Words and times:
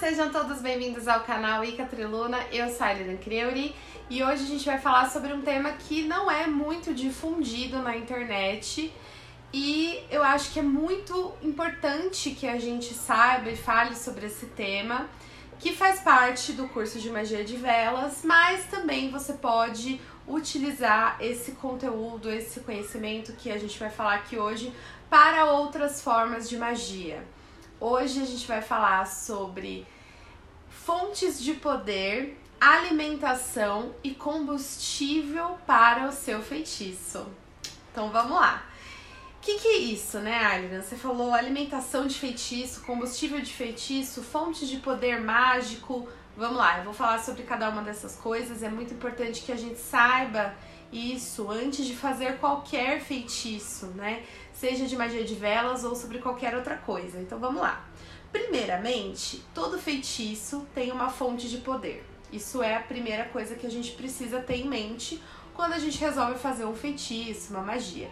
sejam 0.00 0.30
todos 0.30 0.62
bem-vindos 0.62 1.06
ao 1.06 1.20
canal 1.24 1.62
Ica 1.62 1.84
Triluna. 1.84 2.38
Eu 2.50 2.70
sou 2.70 2.86
a 2.86 2.90
Helena 2.90 3.18
Creuri 3.18 3.76
e 4.08 4.24
hoje 4.24 4.44
a 4.44 4.46
gente 4.46 4.64
vai 4.64 4.78
falar 4.78 5.10
sobre 5.10 5.30
um 5.30 5.42
tema 5.42 5.72
que 5.72 6.04
não 6.04 6.30
é 6.30 6.46
muito 6.46 6.94
difundido 6.94 7.82
na 7.82 7.94
internet 7.94 8.90
e 9.52 10.02
eu 10.10 10.22
acho 10.22 10.52
que 10.54 10.58
é 10.58 10.62
muito 10.62 11.34
importante 11.42 12.30
que 12.30 12.48
a 12.48 12.58
gente 12.58 12.94
saiba 12.94 13.50
e 13.50 13.56
fale 13.56 13.94
sobre 13.94 14.24
esse 14.24 14.46
tema, 14.46 15.06
que 15.58 15.74
faz 15.74 16.00
parte 16.00 16.54
do 16.54 16.66
curso 16.68 16.98
de 16.98 17.10
magia 17.10 17.44
de 17.44 17.58
velas, 17.58 18.22
mas 18.24 18.64
também 18.70 19.10
você 19.10 19.34
pode 19.34 20.00
utilizar 20.26 21.18
esse 21.20 21.52
conteúdo, 21.52 22.30
esse 22.30 22.60
conhecimento 22.60 23.34
que 23.34 23.50
a 23.50 23.58
gente 23.58 23.78
vai 23.78 23.90
falar 23.90 24.14
aqui 24.14 24.38
hoje 24.38 24.72
para 25.10 25.44
outras 25.52 26.00
formas 26.00 26.48
de 26.48 26.56
magia. 26.56 27.22
Hoje 27.82 28.20
a 28.20 28.26
gente 28.26 28.46
vai 28.46 28.60
falar 28.60 29.06
sobre 29.06 29.86
fontes 30.70 31.42
de 31.42 31.54
poder, 31.54 32.38
alimentação 32.60 33.94
e 34.02 34.12
combustível 34.12 35.58
para 35.66 36.08
o 36.08 36.12
seu 36.12 36.40
feitiço. 36.42 37.26
Então 37.90 38.10
vamos 38.10 38.32
lá. 38.32 38.64
O 39.36 39.42
que, 39.42 39.58
que 39.58 39.68
é 39.68 39.76
isso, 39.78 40.18
né, 40.18 40.44
Alina? 40.44 40.82
Você 40.82 40.96
falou 40.96 41.32
alimentação 41.32 42.06
de 42.06 42.14
feitiço, 42.14 42.82
combustível 42.82 43.40
de 43.40 43.52
feitiço, 43.52 44.22
fontes 44.22 44.68
de 44.68 44.76
poder 44.76 45.20
mágico. 45.20 46.06
Vamos 46.36 46.58
lá, 46.58 46.78
eu 46.78 46.84
vou 46.84 46.92
falar 46.92 47.18
sobre 47.18 47.42
cada 47.42 47.70
uma 47.70 47.82
dessas 47.82 48.16
coisas. 48.16 48.62
É 48.62 48.68
muito 48.68 48.92
importante 48.92 49.42
que 49.42 49.50
a 49.50 49.56
gente 49.56 49.78
saiba 49.78 50.54
isso 50.92 51.50
antes 51.50 51.86
de 51.86 51.96
fazer 51.96 52.38
qualquer 52.38 53.00
feitiço, 53.00 53.86
né? 53.88 54.24
Seja 54.52 54.86
de 54.86 54.96
magia 54.96 55.24
de 55.24 55.34
velas 55.34 55.84
ou 55.84 55.94
sobre 55.94 56.18
qualquer 56.18 56.54
outra 56.54 56.76
coisa. 56.76 57.18
Então 57.18 57.38
vamos 57.38 57.62
lá. 57.62 57.84
Primeiramente, 58.32 59.42
todo 59.54 59.78
feitiço 59.78 60.66
tem 60.74 60.92
uma 60.92 61.08
fonte 61.08 61.48
de 61.48 61.58
poder. 61.58 62.04
Isso 62.32 62.62
é 62.62 62.76
a 62.76 62.80
primeira 62.80 63.24
coisa 63.24 63.56
que 63.56 63.66
a 63.66 63.70
gente 63.70 63.92
precisa 63.92 64.40
ter 64.40 64.56
em 64.56 64.68
mente 64.68 65.20
quando 65.54 65.72
a 65.72 65.78
gente 65.78 65.98
resolve 65.98 66.38
fazer 66.38 66.64
um 66.64 66.74
feitiço, 66.74 67.52
uma 67.52 67.62
magia. 67.62 68.08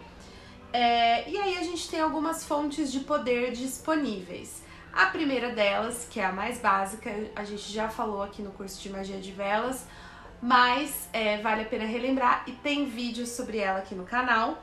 É, 0.73 1.29
e 1.29 1.39
aí 1.39 1.57
a 1.57 1.63
gente 1.63 1.89
tem 1.89 2.01
algumas 2.01 2.45
fontes 2.45 2.93
de 2.93 3.01
poder 3.01 3.53
disponíveis. 3.53 4.63
A 4.93 5.07
primeira 5.07 5.51
delas, 5.51 6.07
que 6.11 6.19
é 6.19 6.25
a 6.25 6.33
mais 6.33 6.59
básica, 6.59 7.11
a 7.37 7.45
gente 7.45 7.73
já 7.73 7.89
falou 7.89 8.23
aqui 8.23 8.43
no 8.43 8.51
curso 8.51 8.83
de 8.83 8.91
magia 8.91 9.19
de 9.19 9.31
velas, 9.31 9.87
mas 10.43 11.09
é, 11.13 11.39
vale 11.39 11.63
a 11.63 11.65
pena 11.65 11.85
relembrar 11.85 12.45
e 12.47 12.53
tem 12.53 12.87
vídeos 12.87 13.31
sobre 13.31 13.59
ela 13.59 13.79
aqui 13.79 13.95
no 13.95 14.05
canal. 14.05 14.63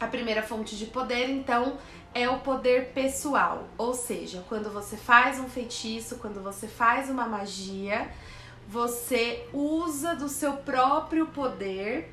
A 0.00 0.06
primeira 0.06 0.42
fonte 0.42 0.76
de 0.76 0.86
poder, 0.86 1.28
então, 1.28 1.76
é 2.18 2.28
o 2.28 2.40
poder 2.40 2.86
pessoal, 2.92 3.68
ou 3.78 3.94
seja, 3.94 4.44
quando 4.48 4.70
você 4.70 4.96
faz 4.96 5.38
um 5.38 5.48
feitiço, 5.48 6.16
quando 6.16 6.42
você 6.42 6.66
faz 6.66 7.08
uma 7.08 7.26
magia, 7.26 8.10
você 8.66 9.46
usa 9.52 10.16
do 10.16 10.28
seu 10.28 10.54
próprio 10.54 11.26
poder 11.28 12.12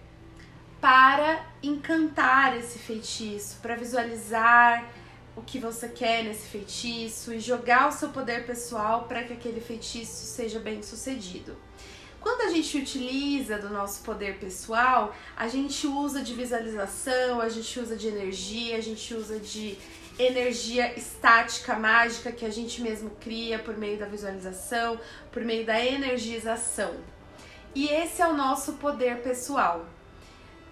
para 0.79 1.43
encantar 1.63 2.55
esse 2.55 2.77
feitiço, 2.77 3.57
para 3.61 3.75
visualizar 3.75 4.87
o 5.35 5.41
que 5.41 5.57
você 5.57 5.89
quer 5.89 6.23
nesse 6.23 6.47
feitiço 6.47 7.33
e 7.33 7.39
jogar 7.39 7.89
o 7.89 7.91
seu 7.91 8.09
poder 8.09 8.45
pessoal 8.45 9.05
para 9.05 9.23
que 9.23 9.33
aquele 9.33 9.59
feitiço 9.59 10.25
seja 10.25 10.59
bem 10.59 10.83
sucedido. 10.83 11.57
Quando 12.25 12.41
a 12.41 12.49
gente 12.49 12.75
utiliza 12.75 13.59
do 13.59 13.69
nosso 13.69 14.01
poder 14.01 14.39
pessoal, 14.39 15.15
a 15.37 15.47
gente 15.47 15.85
usa 15.85 16.23
de 16.23 16.33
visualização, 16.33 17.39
a 17.39 17.49
gente 17.49 17.79
usa 17.79 17.95
de 17.95 18.07
energia, 18.07 18.77
a 18.77 18.81
gente 18.81 19.13
usa 19.13 19.37
de 19.37 19.77
energia 20.17 20.97
estática 20.97 21.75
mágica 21.75 22.31
que 22.31 22.43
a 22.43 22.49
gente 22.49 22.81
mesmo 22.81 23.11
cria 23.21 23.59
por 23.59 23.77
meio 23.77 23.99
da 23.99 24.07
visualização, 24.07 24.99
por 25.31 25.43
meio 25.43 25.67
da 25.67 25.79
energização. 25.79 26.95
E 27.75 27.89
esse 27.89 28.23
é 28.23 28.27
o 28.27 28.33
nosso 28.33 28.73
poder 28.73 29.21
pessoal. 29.21 29.85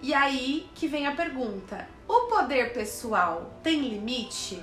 E 0.02 0.12
aí 0.12 0.68
que 0.74 0.88
vem 0.88 1.06
a 1.06 1.14
pergunta: 1.14 1.86
o 2.08 2.22
poder 2.22 2.72
pessoal 2.72 3.60
tem 3.62 3.80
limite? 3.80 4.60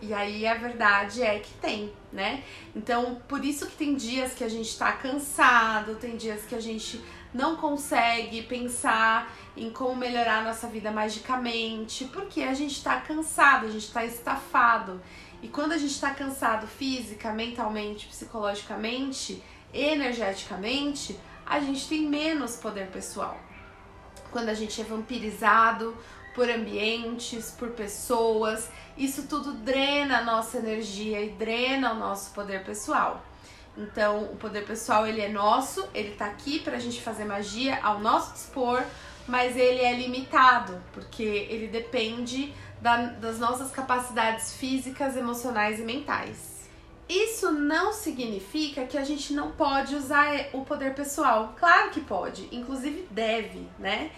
E 0.00 0.14
aí 0.14 0.46
a 0.46 0.54
verdade 0.54 1.22
é 1.22 1.38
que 1.40 1.52
tem, 1.54 1.92
né? 2.12 2.44
Então, 2.74 3.20
por 3.26 3.44
isso 3.44 3.66
que 3.66 3.76
tem 3.76 3.96
dias 3.96 4.32
que 4.32 4.44
a 4.44 4.48
gente 4.48 4.78
tá 4.78 4.92
cansado, 4.92 5.96
tem 5.96 6.16
dias 6.16 6.44
que 6.44 6.54
a 6.54 6.60
gente 6.60 7.02
não 7.34 7.56
consegue 7.56 8.42
pensar 8.42 9.34
em 9.56 9.70
como 9.70 9.96
melhorar 9.96 10.38
a 10.38 10.42
nossa 10.42 10.68
vida 10.68 10.90
magicamente, 10.90 12.04
porque 12.06 12.42
a 12.42 12.54
gente 12.54 12.82
tá 12.82 13.00
cansado, 13.00 13.66
a 13.66 13.70
gente 13.70 13.92
tá 13.92 14.04
estafado. 14.04 15.00
E 15.42 15.48
quando 15.48 15.72
a 15.72 15.78
gente 15.78 16.00
tá 16.00 16.10
cansado 16.10 16.66
física, 16.66 17.32
mentalmente, 17.32 18.06
psicologicamente, 18.06 19.42
energeticamente, 19.72 21.18
a 21.44 21.60
gente 21.60 21.88
tem 21.88 22.02
menos 22.02 22.56
poder 22.56 22.88
pessoal. 22.88 23.38
Quando 24.30 24.48
a 24.48 24.54
gente 24.54 24.80
é 24.80 24.84
vampirizado, 24.84 25.96
por 26.38 26.48
ambientes, 26.48 27.50
por 27.58 27.70
pessoas. 27.70 28.70
Isso 28.96 29.26
tudo 29.26 29.54
drena 29.54 30.18
a 30.18 30.24
nossa 30.24 30.58
energia 30.58 31.20
e 31.20 31.30
drena 31.30 31.90
o 31.90 31.96
nosso 31.96 32.30
poder 32.30 32.62
pessoal. 32.62 33.26
Então, 33.76 34.22
o 34.22 34.36
poder 34.36 34.64
pessoal 34.64 35.04
ele 35.04 35.20
é 35.20 35.28
nosso, 35.28 35.88
ele 35.92 36.12
tá 36.12 36.26
aqui 36.26 36.60
pra 36.60 36.78
gente 36.78 37.02
fazer 37.02 37.24
magia 37.24 37.80
ao 37.82 37.98
nosso 37.98 38.34
dispor, 38.34 38.84
mas 39.26 39.56
ele 39.56 39.80
é 39.80 39.92
limitado, 39.94 40.80
porque 40.92 41.24
ele 41.24 41.66
depende 41.66 42.54
da, 42.80 43.06
das 43.06 43.40
nossas 43.40 43.72
capacidades 43.72 44.54
físicas, 44.54 45.16
emocionais 45.16 45.80
e 45.80 45.82
mentais. 45.82 46.68
Isso 47.08 47.50
não 47.50 47.92
significa 47.92 48.84
que 48.84 48.96
a 48.96 49.02
gente 49.02 49.32
não 49.32 49.50
pode 49.50 49.96
usar 49.96 50.50
o 50.52 50.64
poder 50.64 50.94
pessoal. 50.94 51.54
Claro 51.58 51.90
que 51.90 52.00
pode, 52.00 52.48
inclusive 52.52 53.08
deve, 53.10 53.66
né? 53.76 54.12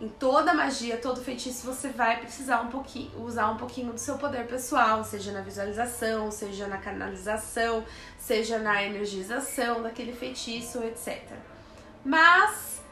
Em 0.00 0.08
toda 0.08 0.52
magia, 0.52 0.96
todo 0.96 1.22
feitiço, 1.22 1.64
você 1.64 1.88
vai 1.88 2.18
precisar 2.20 2.60
um 2.62 2.68
pouquinho, 2.68 3.10
usar 3.22 3.50
um 3.50 3.56
pouquinho 3.56 3.92
do 3.92 3.98
seu 3.98 4.18
poder 4.18 4.46
pessoal, 4.46 5.04
seja 5.04 5.30
na 5.30 5.40
visualização, 5.40 6.32
seja 6.32 6.66
na 6.66 6.78
canalização, 6.78 7.84
seja 8.18 8.58
na 8.58 8.82
energização 8.82 9.82
daquele 9.82 10.12
feitiço, 10.12 10.82
etc. 10.82 11.22
Mas 12.04 12.82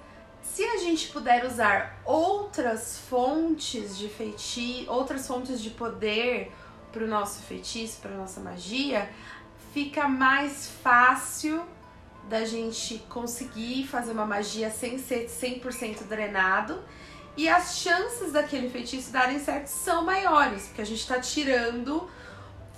se 0.42 0.62
a 0.64 0.76
gente 0.76 1.08
puder 1.08 1.44
usar 1.44 2.00
outras 2.04 2.98
fontes 2.98 3.98
de 3.98 4.08
feitiço, 4.08 4.90
outras 4.90 5.26
fontes 5.26 5.60
de 5.60 5.70
poder 5.70 6.52
para 6.92 7.04
o 7.04 7.08
nosso 7.08 7.42
feitiço, 7.42 8.00
para 8.00 8.12
nossa 8.12 8.40
magia, 8.40 9.10
fica 9.72 10.06
mais 10.06 10.68
fácil 10.82 11.64
da 12.28 12.44
gente 12.44 12.98
conseguir 13.08 13.86
fazer 13.86 14.12
uma 14.12 14.26
magia 14.26 14.70
sem 14.70 14.98
ser 14.98 15.26
100% 15.28 16.04
drenado 16.04 16.82
e 17.36 17.48
as 17.48 17.78
chances 17.78 18.32
daquele 18.32 18.68
feitiço 18.68 19.10
darem 19.10 19.38
certo 19.38 19.68
são 19.68 20.04
maiores, 20.04 20.66
porque 20.66 20.82
a 20.82 20.86
gente 20.86 21.00
está 21.00 21.18
tirando 21.18 22.08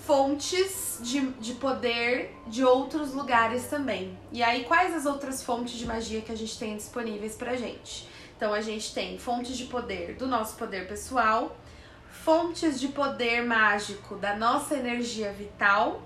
fontes 0.06 0.98
de, 1.00 1.20
de 1.32 1.54
poder 1.54 2.34
de 2.46 2.62
outros 2.64 3.14
lugares 3.14 3.66
também. 3.66 4.16
E 4.30 4.42
aí, 4.42 4.64
quais 4.64 4.94
as 4.94 5.06
outras 5.06 5.42
fontes 5.42 5.74
de 5.74 5.86
magia 5.86 6.20
que 6.20 6.30
a 6.30 6.36
gente 6.36 6.58
tem 6.58 6.76
disponíveis 6.76 7.34
pra 7.34 7.56
gente? 7.56 8.08
Então, 8.36 8.52
a 8.52 8.60
gente 8.60 8.94
tem 8.94 9.18
fontes 9.18 9.56
de 9.56 9.64
poder 9.64 10.14
do 10.14 10.26
nosso 10.26 10.56
poder 10.56 10.86
pessoal, 10.86 11.56
fontes 12.10 12.78
de 12.78 12.88
poder 12.88 13.42
mágico 13.44 14.16
da 14.16 14.36
nossa 14.36 14.76
energia 14.76 15.32
vital 15.32 16.02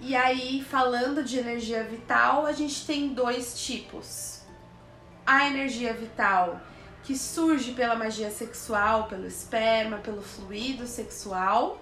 e 0.00 0.16
aí, 0.16 0.64
falando 0.64 1.22
de 1.22 1.38
energia 1.38 1.84
vital, 1.84 2.46
a 2.46 2.52
gente 2.52 2.86
tem 2.86 3.12
dois 3.12 3.60
tipos. 3.60 4.40
A 5.26 5.46
energia 5.46 5.92
vital 5.92 6.60
que 7.02 7.16
surge 7.16 7.72
pela 7.72 7.94
magia 7.94 8.30
sexual, 8.30 9.04
pelo 9.08 9.26
esperma, 9.26 9.98
pelo 9.98 10.22
fluido 10.22 10.86
sexual, 10.86 11.80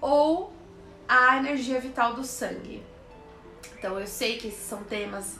ou 0.00 0.52
a 1.08 1.36
energia 1.36 1.80
vital 1.80 2.14
do 2.14 2.24
sangue. 2.24 2.82
Então, 3.76 3.98
eu 3.98 4.06
sei 4.06 4.38
que 4.38 4.48
esses 4.48 4.64
são 4.64 4.82
temas 4.84 5.38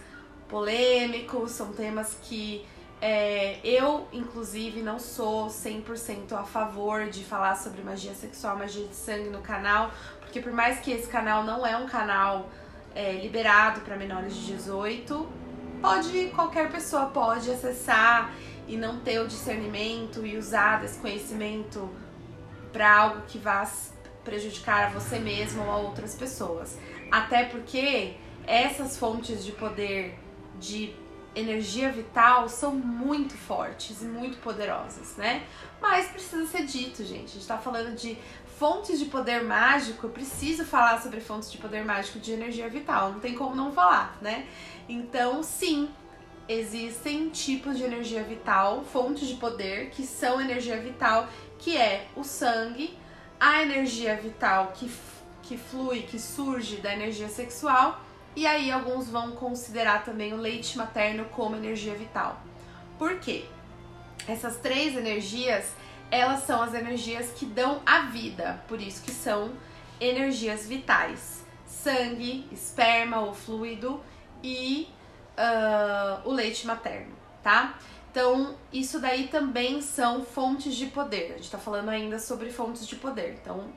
polêmicos, 0.48 1.52
são 1.52 1.72
temas 1.72 2.16
que 2.22 2.66
é, 3.00 3.60
eu, 3.62 4.08
inclusive, 4.12 4.82
não 4.82 4.98
sou 4.98 5.46
100% 5.46 6.32
a 6.32 6.42
favor 6.42 7.08
de 7.08 7.24
falar 7.24 7.54
sobre 7.56 7.82
magia 7.82 8.14
sexual, 8.14 8.56
magia 8.56 8.86
de 8.86 8.94
sangue 8.94 9.28
no 9.28 9.40
canal, 9.40 9.92
porque 10.20 10.40
por 10.40 10.52
mais 10.52 10.80
que 10.80 10.90
esse 10.90 11.08
canal 11.08 11.44
não 11.44 11.66
é 11.66 11.76
um 11.76 11.86
canal 11.86 12.48
é, 12.94 13.12
liberado 13.12 13.82
para 13.82 13.96
menores 13.96 14.34
de 14.34 14.52
18, 14.54 15.28
pode 15.80 16.26
qualquer 16.34 16.70
pessoa 16.70 17.06
pode 17.06 17.50
acessar 17.50 18.34
e 18.66 18.76
não 18.76 18.98
ter 19.00 19.20
o 19.20 19.28
discernimento 19.28 20.26
e 20.26 20.36
usar 20.36 20.80
desse 20.80 20.98
conhecimento 20.98 21.88
para 22.72 22.92
algo 22.92 23.22
que 23.28 23.38
vá 23.38 23.66
prejudicar 24.24 24.86
a 24.86 24.90
você 24.90 25.18
mesmo 25.18 25.62
ou 25.62 25.70
a 25.70 25.76
outras 25.76 26.14
pessoas. 26.14 26.76
Até 27.10 27.44
porque 27.44 28.14
essas 28.46 28.98
fontes 28.98 29.44
de 29.44 29.52
poder 29.52 30.18
de 30.58 30.94
energia 31.34 31.90
vital 31.90 32.48
são 32.48 32.74
muito 32.74 33.34
fortes 33.34 34.02
e 34.02 34.04
muito 34.04 34.38
poderosas, 34.38 35.16
né? 35.16 35.44
Mas 35.80 36.08
precisa 36.08 36.46
ser 36.46 36.64
dito, 36.64 37.04
gente. 37.04 37.30
A 37.30 37.34
gente 37.34 37.46
tá 37.46 37.58
falando 37.58 37.94
de 37.94 38.18
fontes 38.58 38.98
de 38.98 39.04
poder 39.04 39.44
mágico, 39.44 40.06
eu 40.06 40.10
preciso 40.10 40.64
falar 40.64 41.00
sobre 41.00 41.20
fontes 41.20 41.50
de 41.50 41.58
poder 41.58 41.84
mágico 41.84 42.18
de 42.18 42.32
energia 42.32 42.68
vital, 42.68 43.12
não 43.12 43.20
tem 43.20 43.34
como 43.34 43.54
não 43.54 43.70
falar, 43.70 44.18
né? 44.20 44.48
Então, 44.88 45.44
sim, 45.44 45.88
existem 46.48 47.28
tipos 47.28 47.76
de 47.76 47.84
energia 47.84 48.22
vital, 48.24 48.82
fontes 48.84 49.28
de 49.28 49.34
poder 49.34 49.90
que 49.90 50.04
são 50.04 50.40
energia 50.40 50.80
vital, 50.80 51.28
que 51.58 51.76
é 51.76 52.08
o 52.16 52.24
sangue, 52.24 52.98
a 53.38 53.62
energia 53.62 54.16
vital 54.16 54.72
que, 54.74 54.90
que 55.42 55.56
flui, 55.56 56.02
que 56.02 56.18
surge 56.18 56.78
da 56.78 56.92
energia 56.92 57.28
sexual, 57.28 58.00
e 58.36 58.46
aí 58.46 58.70
alguns 58.70 59.08
vão 59.08 59.32
considerar 59.32 60.04
também 60.04 60.32
o 60.32 60.36
leite 60.36 60.76
materno 60.76 61.24
como 61.26 61.56
energia 61.56 61.94
vital. 61.94 62.40
Por 62.98 63.18
quê? 63.18 63.44
Essas 64.26 64.56
três 64.58 64.96
energias 64.96 65.72
elas 66.10 66.44
são 66.44 66.62
as 66.62 66.74
energias 66.74 67.32
que 67.32 67.44
dão 67.44 67.82
a 67.84 68.00
vida, 68.06 68.62
por 68.66 68.80
isso 68.80 69.02
que 69.02 69.10
são 69.10 69.52
energias 70.00 70.66
vitais. 70.66 71.44
Sangue, 71.66 72.46
esperma 72.50 73.20
ou 73.20 73.34
fluido 73.34 74.00
e 74.42 74.88
uh, 75.36 76.28
o 76.28 76.32
leite 76.32 76.66
materno, 76.66 77.14
tá? 77.42 77.78
Então, 78.10 78.56
isso 78.72 78.98
daí 78.98 79.28
também 79.28 79.82
são 79.82 80.24
fontes 80.24 80.74
de 80.74 80.86
poder. 80.86 81.32
A 81.34 81.36
gente 81.36 81.50
tá 81.50 81.58
falando 81.58 81.90
ainda 81.90 82.18
sobre 82.18 82.50
fontes 82.50 82.86
de 82.86 82.96
poder. 82.96 83.38
Então, 83.40 83.68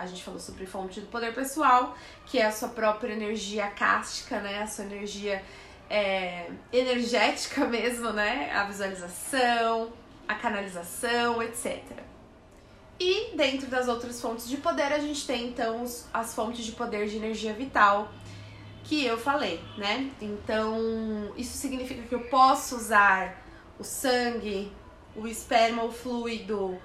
a 0.00 0.06
gente 0.06 0.22
falou 0.24 0.40
sobre 0.40 0.64
fonte 0.66 1.00
do 1.00 1.06
poder 1.08 1.34
pessoal, 1.34 1.96
que 2.26 2.38
é 2.38 2.46
a 2.46 2.52
sua 2.52 2.70
própria 2.70 3.12
energia 3.12 3.66
cástica, 3.68 4.40
né? 4.40 4.62
A 4.62 4.66
sua 4.66 4.84
energia 4.86 5.42
é, 5.88 6.50
energética 6.72 7.66
mesmo, 7.68 8.10
né? 8.12 8.50
A 8.52 8.64
visualização, 8.64 9.92
a 10.26 10.34
canalização, 10.34 11.42
etc. 11.42 11.82
E 12.98 13.36
dentro 13.36 13.66
das 13.66 13.88
outras 13.88 14.20
fontes 14.20 14.48
de 14.48 14.56
poder, 14.56 14.92
a 14.92 14.98
gente 14.98 15.26
tem 15.26 15.48
então 15.48 15.84
as 16.12 16.34
fontes 16.34 16.64
de 16.64 16.72
poder 16.72 17.06
de 17.06 17.16
energia 17.16 17.52
vital 17.52 18.10
que 18.84 19.04
eu 19.04 19.18
falei, 19.18 19.60
né? 19.76 20.10
Então, 20.20 21.32
isso 21.36 21.56
significa 21.58 22.02
que 22.02 22.14
eu 22.14 22.24
posso 22.28 22.76
usar 22.76 23.42
o 23.78 23.84
sangue, 23.84 24.72
o 25.14 25.26
esperma, 25.26 25.84
o 25.84 25.92
fluido 25.92 26.80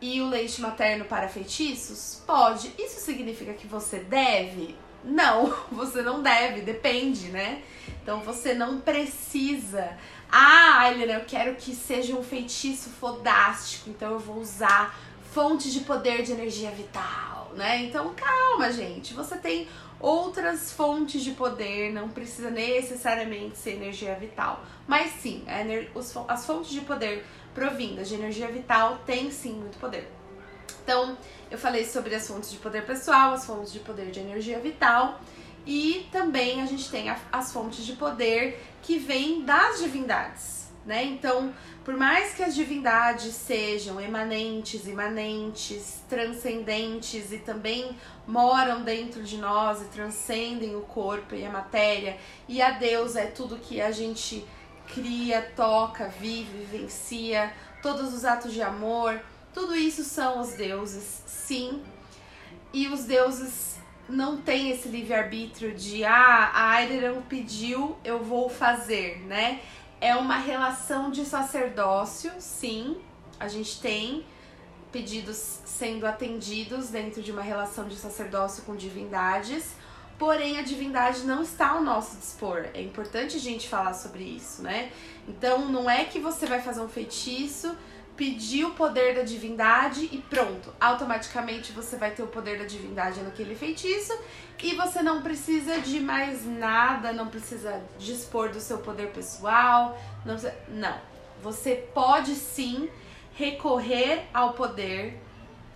e 0.00 0.20
o 0.20 0.28
leite 0.28 0.60
materno 0.60 1.04
para 1.04 1.28
feitiços? 1.28 2.22
Pode. 2.26 2.72
Isso 2.78 3.00
significa 3.00 3.52
que 3.52 3.66
você 3.66 3.98
deve? 3.98 4.74
Não, 5.04 5.54
você 5.70 6.02
não 6.02 6.22
deve, 6.22 6.62
depende, 6.62 7.28
né? 7.28 7.62
Então 8.02 8.20
você 8.20 8.54
não 8.54 8.80
precisa. 8.80 9.96
Ah, 10.30 10.90
Helena, 10.90 11.14
eu 11.14 11.24
quero 11.24 11.56
que 11.56 11.74
seja 11.74 12.14
um 12.14 12.22
feitiço 12.22 12.88
fodástico, 12.90 13.90
então 13.90 14.12
eu 14.12 14.18
vou 14.18 14.36
usar 14.36 14.98
fonte 15.32 15.70
de 15.70 15.80
poder 15.80 16.22
de 16.22 16.32
energia 16.32 16.70
vital, 16.70 17.52
né? 17.56 17.84
Então 17.84 18.14
calma, 18.14 18.72
gente. 18.72 19.14
Você 19.14 19.36
tem 19.36 19.68
outras 20.00 20.72
fontes 20.72 21.22
de 21.22 21.32
poder, 21.32 21.92
não 21.92 22.08
precisa 22.08 22.50
necessariamente 22.50 23.58
ser 23.58 23.72
energia 23.72 24.14
vital. 24.14 24.64
Mas 24.88 25.12
sim, 25.20 25.44
as 26.26 26.46
fontes 26.46 26.70
de 26.70 26.80
poder 26.80 27.24
provindas 27.54 28.08
de 28.08 28.14
energia 28.14 28.48
vital 28.48 29.00
têm 29.06 29.30
sim 29.30 29.54
muito 29.54 29.78
poder. 29.78 30.08
Então, 30.82 31.16
eu 31.50 31.58
falei 31.58 31.84
sobre 31.84 32.14
as 32.14 32.26
fontes 32.26 32.50
de 32.50 32.58
poder 32.58 32.84
pessoal, 32.84 33.32
as 33.32 33.44
fontes 33.44 33.72
de 33.72 33.80
poder 33.80 34.10
de 34.10 34.20
energia 34.20 34.58
vital 34.58 35.20
e 35.66 36.08
também 36.10 36.62
a 36.62 36.66
gente 36.66 36.90
tem 36.90 37.06
as 37.30 37.52
fontes 37.52 37.84
de 37.84 37.92
poder 37.94 38.60
que 38.82 38.98
vêm 38.98 39.42
das 39.42 39.78
divindades, 39.78 40.68
né? 40.86 41.04
Então, 41.04 41.52
por 41.84 41.94
mais 41.96 42.34
que 42.34 42.42
as 42.42 42.54
divindades 42.54 43.34
sejam 43.34 44.00
emanentes, 44.00 44.86
imanentes, 44.86 46.02
transcendentes 46.08 47.30
e 47.32 47.38
também 47.38 47.96
moram 48.26 48.82
dentro 48.82 49.22
de 49.22 49.36
nós 49.36 49.82
e 49.82 49.84
transcendem 49.86 50.76
o 50.76 50.82
corpo 50.82 51.34
e 51.34 51.44
a 51.44 51.50
matéria, 51.50 52.16
e 52.48 52.62
a 52.62 52.70
deusa 52.70 53.20
é 53.20 53.26
tudo 53.26 53.56
que 53.56 53.80
a 53.80 53.90
gente 53.90 54.46
cria, 54.94 55.42
toca, 55.56 56.08
vive, 56.08 56.64
vivencia, 56.64 57.52
todos 57.82 58.12
os 58.12 58.24
atos 58.24 58.52
de 58.52 58.62
amor, 58.62 59.20
tudo 59.52 59.74
isso 59.74 60.04
são 60.04 60.40
os 60.40 60.52
deuses, 60.52 61.22
sim. 61.26 61.82
E 62.72 62.86
os 62.88 63.04
deuses 63.04 63.78
não 64.08 64.36
têm 64.36 64.70
esse 64.70 64.88
livre-arbítrio 64.88 65.74
de 65.74 66.04
ah, 66.04 66.50
a 66.52 66.70
Aileron 66.70 67.22
pediu, 67.22 67.96
eu 68.04 68.22
vou 68.22 68.48
fazer, 68.48 69.20
né? 69.26 69.60
É 70.00 70.14
uma 70.16 70.36
relação 70.36 71.10
de 71.10 71.24
sacerdócio, 71.24 72.32
sim. 72.38 73.00
A 73.38 73.48
gente 73.48 73.80
tem 73.80 74.24
pedidos 74.90 75.60
sendo 75.64 76.06
atendidos 76.06 76.88
dentro 76.88 77.22
de 77.22 77.30
uma 77.30 77.42
relação 77.42 77.86
de 77.86 77.96
sacerdócio 77.96 78.64
com 78.64 78.74
divindades, 78.74 79.74
porém 80.20 80.58
a 80.58 80.62
divindade 80.62 81.22
não 81.22 81.42
está 81.42 81.70
ao 81.70 81.82
nosso 81.82 82.18
dispor. 82.18 82.66
É 82.74 82.82
importante 82.82 83.38
a 83.38 83.40
gente 83.40 83.66
falar 83.66 83.94
sobre 83.94 84.22
isso, 84.22 84.60
né? 84.60 84.92
Então 85.26 85.66
não 85.70 85.88
é 85.88 86.04
que 86.04 86.18
você 86.18 86.44
vai 86.44 86.60
fazer 86.60 86.82
um 86.82 86.88
feitiço 86.88 87.74
pedir 88.18 88.66
o 88.66 88.72
poder 88.72 89.14
da 89.14 89.22
divindade 89.22 90.06
e 90.12 90.18
pronto, 90.18 90.74
automaticamente 90.78 91.72
você 91.72 91.96
vai 91.96 92.10
ter 92.10 92.22
o 92.22 92.26
poder 92.26 92.58
da 92.58 92.66
divindade 92.66 93.22
naquele 93.22 93.54
feitiço 93.54 94.12
e 94.62 94.74
você 94.74 95.02
não 95.02 95.22
precisa 95.22 95.80
de 95.80 95.98
mais 96.00 96.44
nada, 96.44 97.14
não 97.14 97.28
precisa 97.28 97.82
dispor 97.98 98.50
do 98.50 98.60
seu 98.60 98.76
poder 98.76 99.10
pessoal, 99.12 99.98
não, 100.26 100.34
precisa, 100.34 100.54
não. 100.68 100.98
Você 101.42 101.88
pode 101.94 102.34
sim 102.34 102.90
recorrer 103.32 104.28
ao 104.34 104.52
poder 104.52 105.18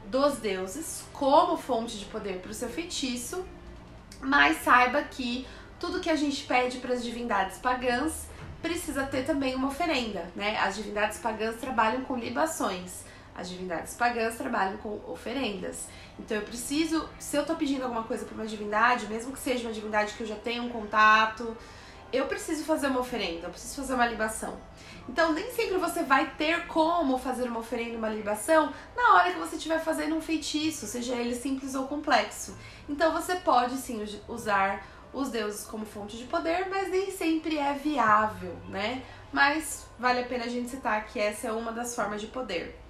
dos 0.05 0.37
deuses 0.37 1.02
como 1.14 1.56
fonte 1.56 1.99
de 1.99 2.05
poder 2.05 2.40
para 2.40 2.50
o 2.50 2.55
seu 2.55 2.69
feitiço, 2.69 3.43
mas 4.20 4.58
saiba 4.58 5.02
que 5.02 5.46
tudo 5.78 6.00
que 6.00 6.11
a 6.11 6.16
gente 6.16 6.44
pede 6.44 6.78
para 6.78 6.94
as 6.94 7.02
divindades 7.02 7.58
pagãs 7.58 8.26
precisa 8.62 9.05
ter 9.05 9.25
também 9.25 9.55
uma 9.55 9.69
oferenda, 9.69 10.31
né? 10.34 10.58
As 10.58 10.76
divindades 10.76 11.19
pagãs 11.19 11.56
trabalham 11.56 12.02
com 12.02 12.16
libações, 12.16 13.05
as 13.34 13.50
divindades 13.50 13.94
pagãs 13.94 14.37
trabalham 14.37 14.78
com 14.78 15.00
oferendas. 15.06 15.87
Então 16.19 16.37
eu 16.37 16.43
preciso, 16.43 17.06
se 17.19 17.37
eu 17.37 17.44
tô 17.44 17.56
pedindo 17.56 17.82
alguma 17.82 18.05
coisa 18.05 18.25
para 18.25 18.34
uma 18.34 18.46
divindade, 18.46 19.06
mesmo 19.06 19.32
que 19.32 19.38
seja 19.38 19.66
uma 19.66 19.72
divindade 19.72 20.14
que 20.14 20.22
eu 20.22 20.26
já 20.26 20.37
tenho 20.37 20.62
um 20.64 20.69
contato, 20.70 21.55
eu 22.16 22.26
preciso 22.26 22.64
fazer 22.64 22.88
uma 22.88 23.00
oferenda, 23.00 23.46
eu 23.46 23.50
preciso 23.50 23.76
fazer 23.76 23.94
uma 23.94 24.06
libação. 24.06 24.56
Então 25.08 25.32
nem 25.32 25.50
sempre 25.52 25.76
você 25.76 26.02
vai 26.02 26.31
ter 26.37 26.66
como 26.66 27.19
fazer 27.19 27.44
uma 27.44 27.61
oferenda, 27.61 27.99
uma 27.99 28.08
libação, 28.08 28.72
na 28.96 29.14
hora 29.14 29.32
que 29.32 29.38
você 29.38 29.56
estiver 29.56 29.78
fazendo 29.81 30.14
um 30.14 30.21
feitiço, 30.21 30.87
seja 30.87 31.14
ele 31.14 31.35
simples 31.35 31.75
ou 31.75 31.87
complexo. 31.87 32.56
Então 32.88 33.12
você 33.12 33.37
pode 33.37 33.76
sim 33.76 34.04
usar 34.28 34.87
os 35.12 35.30
deuses 35.30 35.64
como 35.66 35.87
fonte 35.87 36.16
de 36.16 36.25
poder, 36.25 36.68
mas 36.68 36.90
nem 36.90 37.11
sempre 37.11 37.59
é 37.59 37.73
viável, 37.73 38.56
né? 38.68 39.02
Mas 39.33 39.87
vale 39.99 40.21
a 40.21 40.25
pena 40.25 40.44
a 40.44 40.49
gente 40.49 40.71
citar 40.71 41.06
que 41.06 41.21
essa 41.21 41.49
é 41.49 41.52
uma 41.52 41.73
das 41.73 41.94
formas 41.94 42.21
de 42.21 42.26
poder. 42.26 42.80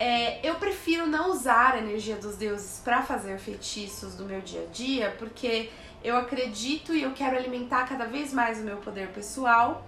É, 0.00 0.46
eu 0.48 0.54
prefiro 0.56 1.06
não 1.06 1.30
usar 1.30 1.74
a 1.74 1.78
energia 1.78 2.16
dos 2.16 2.36
deuses 2.36 2.80
para 2.84 3.02
fazer 3.02 3.36
feitiços 3.38 4.14
do 4.14 4.24
meu 4.24 4.40
dia 4.40 4.62
a 4.62 4.72
dia, 4.72 5.16
porque 5.18 5.70
eu 6.02 6.16
acredito 6.16 6.94
e 6.94 7.02
eu 7.02 7.12
quero 7.12 7.36
alimentar 7.36 7.88
cada 7.88 8.06
vez 8.06 8.32
mais 8.32 8.60
o 8.60 8.62
meu 8.62 8.76
poder 8.78 9.08
pessoal. 9.08 9.84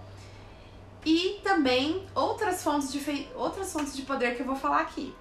E 1.05 1.39
também 1.43 2.05
outras 2.13 2.63
fontes 2.63 2.91
de, 2.91 3.27
outras 3.35 3.73
fontes 3.73 3.95
de 3.95 4.03
poder 4.03 4.35
que 4.35 4.41
eu 4.41 4.45
vou 4.45 4.55
falar 4.55 4.81
aqui 4.81 5.13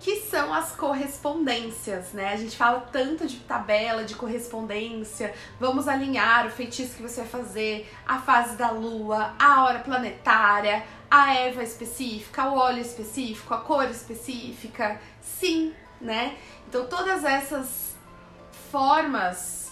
que 0.00 0.20
são 0.20 0.54
as 0.54 0.72
correspondências, 0.72 2.12
né? 2.12 2.32
A 2.32 2.36
gente 2.36 2.56
fala 2.56 2.80
tanto 2.92 3.26
de 3.26 3.38
tabela, 3.40 4.04
de 4.04 4.14
correspondência, 4.14 5.34
vamos 5.58 5.88
alinhar 5.88 6.46
o 6.46 6.50
feitiço 6.50 6.96
que 6.96 7.02
você 7.02 7.22
vai 7.22 7.30
fazer, 7.30 7.92
a 8.06 8.20
fase 8.20 8.56
da 8.56 8.70
lua, 8.70 9.34
a 9.38 9.64
hora 9.64 9.80
planetária, 9.80 10.84
a 11.10 11.34
erva 11.34 11.62
específica, 11.62 12.48
o 12.48 12.56
óleo 12.56 12.80
específico, 12.80 13.52
a 13.54 13.58
cor 13.58 13.90
específica. 13.90 15.00
Sim, 15.20 15.74
né? 16.00 16.36
Então 16.68 16.86
todas 16.86 17.24
essas 17.24 17.96
formas 18.70 19.67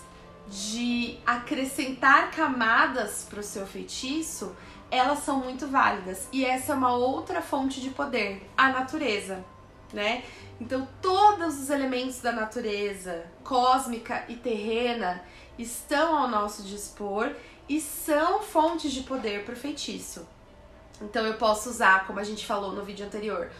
de 0.48 1.18
acrescentar 1.26 2.30
camadas 2.30 3.26
para 3.28 3.40
o 3.40 3.42
seu 3.42 3.66
feitiço, 3.66 4.54
elas 4.90 5.20
são 5.20 5.40
muito 5.40 5.66
válidas. 5.66 6.28
E 6.32 6.44
essa 6.44 6.72
é 6.72 6.74
uma 6.74 6.94
outra 6.94 7.42
fonte 7.42 7.80
de 7.80 7.90
poder, 7.90 8.48
a 8.56 8.68
natureza 8.68 9.44
né? 9.92 10.24
Então, 10.60 10.88
todos 11.00 11.60
os 11.60 11.70
elementos 11.70 12.20
da 12.20 12.32
natureza, 12.32 13.26
cósmica 13.44 14.24
e 14.28 14.36
terrena, 14.36 15.22
estão 15.58 16.16
ao 16.16 16.28
nosso 16.28 16.62
dispor 16.62 17.32
e 17.68 17.80
são 17.80 18.42
fontes 18.42 18.92
de 18.92 19.02
poder 19.02 19.44
para 19.44 19.54
o 19.54 19.56
feitiço. 19.56 20.26
Então, 21.00 21.26
eu 21.26 21.34
posso 21.34 21.68
usar, 21.68 22.06
como 22.06 22.18
a 22.18 22.24
gente 22.24 22.46
falou 22.46 22.72
no 22.72 22.84
vídeo 22.84 23.04
anterior, 23.04 23.50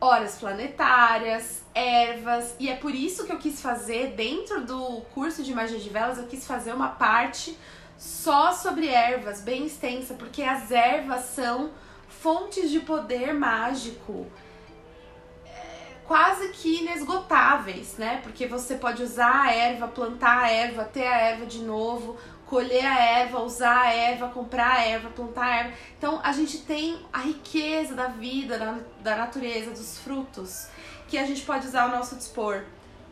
horas 0.00 0.36
planetárias, 0.36 1.62
ervas, 1.74 2.54
e 2.58 2.68
é 2.68 2.76
por 2.76 2.94
isso 2.94 3.24
que 3.24 3.32
eu 3.32 3.38
quis 3.38 3.60
fazer, 3.60 4.12
dentro 4.12 4.64
do 4.64 5.00
curso 5.14 5.42
de 5.42 5.54
magia 5.54 5.78
de 5.78 5.88
velas, 5.88 6.18
eu 6.18 6.26
quis 6.26 6.46
fazer 6.46 6.72
uma 6.72 6.88
parte 6.88 7.56
só 7.96 8.52
sobre 8.52 8.88
ervas, 8.88 9.40
bem 9.40 9.66
extensa, 9.66 10.14
porque 10.14 10.42
as 10.42 10.70
ervas 10.70 11.24
são 11.24 11.70
fontes 12.08 12.70
de 12.70 12.80
poder 12.80 13.32
mágico 13.32 14.26
é, 15.46 15.96
quase 16.06 16.48
que 16.50 16.80
inesgotáveis, 16.80 17.96
né? 17.96 18.20
Porque 18.22 18.46
você 18.46 18.74
pode 18.74 19.02
usar 19.02 19.46
a 19.46 19.52
erva, 19.52 19.88
plantar 19.88 20.44
a 20.44 20.50
erva, 20.50 20.84
ter 20.84 21.06
a 21.06 21.18
erva 21.18 21.46
de 21.46 21.60
novo, 21.60 22.18
colher 22.46 22.86
a 22.86 22.98
erva, 22.98 23.40
usar 23.40 23.82
a 23.82 23.92
erva, 23.92 24.28
comprar 24.28 24.76
a 24.76 24.84
erva, 24.84 25.10
plantar 25.10 25.44
a 25.44 25.56
erva. 25.56 25.72
Então 25.98 26.20
a 26.22 26.32
gente 26.32 26.58
tem 26.58 27.04
a 27.12 27.18
riqueza 27.18 27.94
da 27.94 28.06
vida, 28.06 28.58
da, 28.58 28.78
da 29.00 29.16
natureza, 29.16 29.70
dos 29.70 29.98
frutos 29.98 30.68
que 31.08 31.18
a 31.18 31.26
gente 31.26 31.42
pode 31.42 31.66
usar 31.66 31.82
ao 31.82 31.90
nosso 31.90 32.16
dispor. 32.16 32.64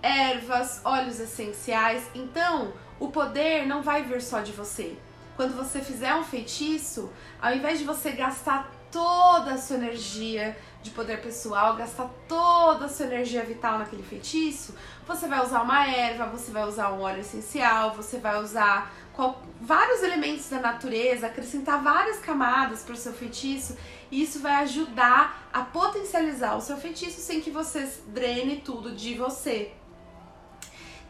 Ervas, 0.02 0.80
óleos 0.84 1.18
essenciais. 1.18 2.04
Então, 2.14 2.72
o 3.00 3.08
poder 3.08 3.66
não 3.66 3.82
vai 3.82 4.02
vir 4.02 4.20
só 4.20 4.40
de 4.40 4.52
você. 4.52 4.96
Quando 5.36 5.56
você 5.56 5.80
fizer 5.80 6.14
um 6.14 6.22
feitiço, 6.22 7.10
ao 7.40 7.54
invés 7.54 7.78
de 7.78 7.84
você 7.84 8.12
gastar 8.12 8.70
toda 8.92 9.54
a 9.54 9.58
sua 9.58 9.76
energia 9.76 10.56
de 10.80 10.90
poder 10.90 11.20
pessoal, 11.20 11.74
gastar 11.74 12.08
toda 12.28 12.84
a 12.84 12.88
sua 12.88 13.06
energia 13.06 13.42
vital 13.42 13.78
naquele 13.78 14.04
feitiço, 14.04 14.74
você 15.06 15.26
vai 15.26 15.42
usar 15.42 15.62
uma 15.62 15.88
erva, 15.88 16.26
você 16.26 16.52
vai 16.52 16.64
usar 16.68 16.92
um 16.92 17.00
óleo 17.00 17.20
essencial, 17.20 17.94
você 17.94 18.18
vai 18.18 18.40
usar 18.40 18.94
qual, 19.14 19.40
vários 19.60 20.02
elementos 20.02 20.48
da 20.48 20.60
natureza, 20.60 21.26
acrescentar 21.26 21.82
várias 21.82 22.18
camadas 22.18 22.82
para 22.82 22.94
o 22.94 22.96
seu 22.96 23.12
feitiço, 23.12 23.76
e 24.10 24.22
isso 24.22 24.40
vai 24.40 24.54
ajudar 24.64 25.48
a 25.52 25.62
potencializar 25.62 26.56
o 26.56 26.60
seu 26.60 26.76
feitiço 26.76 27.20
sem 27.20 27.40
que 27.40 27.50
você 27.50 27.88
drene 28.08 28.60
tudo 28.60 28.92
de 28.92 29.14
você. 29.14 29.72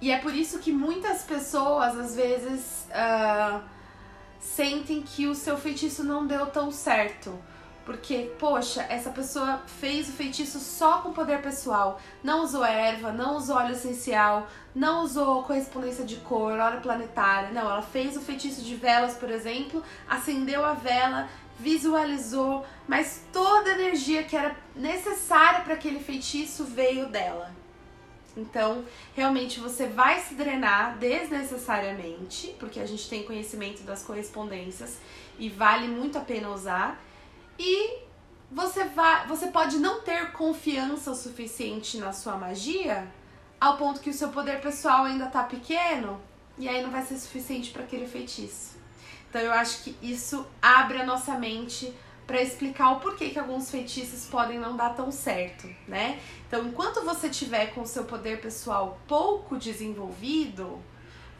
E 0.00 0.10
é 0.10 0.18
por 0.18 0.34
isso 0.34 0.58
que 0.58 0.70
muitas 0.70 1.22
pessoas 1.22 1.98
às 1.98 2.14
vezes 2.14 2.86
uh, 2.90 3.62
sentem 4.38 5.02
que 5.02 5.26
o 5.26 5.34
seu 5.34 5.56
feitiço 5.56 6.04
não 6.04 6.26
deu 6.26 6.46
tão 6.46 6.70
certo 6.70 7.32
porque, 7.84 8.32
poxa, 8.38 8.82
essa 8.88 9.10
pessoa 9.10 9.62
fez 9.66 10.08
o 10.08 10.12
feitiço 10.12 10.58
só 10.58 11.02
com 11.02 11.12
poder 11.12 11.42
pessoal. 11.42 12.00
Não 12.22 12.42
usou 12.42 12.64
erva, 12.64 13.12
não 13.12 13.36
usou 13.36 13.56
óleo 13.56 13.72
essencial, 13.72 14.48
não 14.74 15.02
usou 15.02 15.42
correspondência 15.42 16.04
de 16.04 16.16
cor, 16.16 16.58
hora 16.58 16.80
planetária. 16.80 17.50
Não, 17.50 17.62
ela 17.62 17.82
fez 17.82 18.16
o 18.16 18.20
feitiço 18.20 18.62
de 18.62 18.74
velas, 18.74 19.14
por 19.16 19.30
exemplo, 19.30 19.82
acendeu 20.08 20.64
a 20.64 20.72
vela, 20.72 21.28
visualizou, 21.58 22.64
mas 22.88 23.22
toda 23.32 23.70
a 23.70 23.74
energia 23.74 24.24
que 24.24 24.36
era 24.36 24.56
necessária 24.74 25.60
para 25.60 25.74
aquele 25.74 26.00
feitiço 26.00 26.64
veio 26.64 27.08
dela. 27.08 27.52
Então, 28.36 28.84
realmente 29.14 29.60
você 29.60 29.86
vai 29.86 30.20
se 30.20 30.34
drenar 30.34 30.98
desnecessariamente, 30.98 32.56
porque 32.58 32.80
a 32.80 32.86
gente 32.86 33.08
tem 33.08 33.22
conhecimento 33.22 33.82
das 33.82 34.02
correspondências 34.02 34.98
e 35.38 35.48
vale 35.48 35.86
muito 35.86 36.18
a 36.18 36.20
pena 36.20 36.50
usar 36.50 37.00
e 37.58 37.98
você 38.50 38.84
vai, 38.84 39.26
você 39.26 39.48
pode 39.48 39.78
não 39.78 40.00
ter 40.00 40.32
confiança 40.32 41.10
o 41.10 41.14
suficiente 41.14 41.98
na 41.98 42.12
sua 42.12 42.36
magia 42.36 43.08
ao 43.60 43.76
ponto 43.76 44.00
que 44.00 44.10
o 44.10 44.14
seu 44.14 44.28
poder 44.28 44.60
pessoal 44.60 45.04
ainda 45.04 45.26
tá 45.26 45.42
pequeno 45.42 46.20
e 46.58 46.68
aí 46.68 46.82
não 46.82 46.90
vai 46.90 47.02
ser 47.02 47.16
suficiente 47.16 47.70
para 47.70 47.82
aquele 47.82 48.06
feitiço. 48.06 48.76
Então 49.28 49.40
eu 49.40 49.52
acho 49.52 49.82
que 49.82 49.96
isso 50.00 50.46
abre 50.62 51.00
a 51.00 51.06
nossa 51.06 51.36
mente 51.38 51.92
para 52.26 52.40
explicar 52.40 52.92
o 52.92 53.00
porquê 53.00 53.30
que 53.30 53.38
alguns 53.38 53.70
feitiços 53.70 54.26
podem 54.26 54.58
não 54.58 54.76
dar 54.76 54.90
tão 54.90 55.10
certo, 55.10 55.68
né? 55.86 56.18
Então, 56.46 56.66
enquanto 56.66 57.04
você 57.04 57.28
tiver 57.28 57.66
com 57.74 57.82
o 57.82 57.86
seu 57.86 58.04
poder 58.04 58.40
pessoal 58.40 58.98
pouco 59.06 59.56
desenvolvido, 59.56 60.80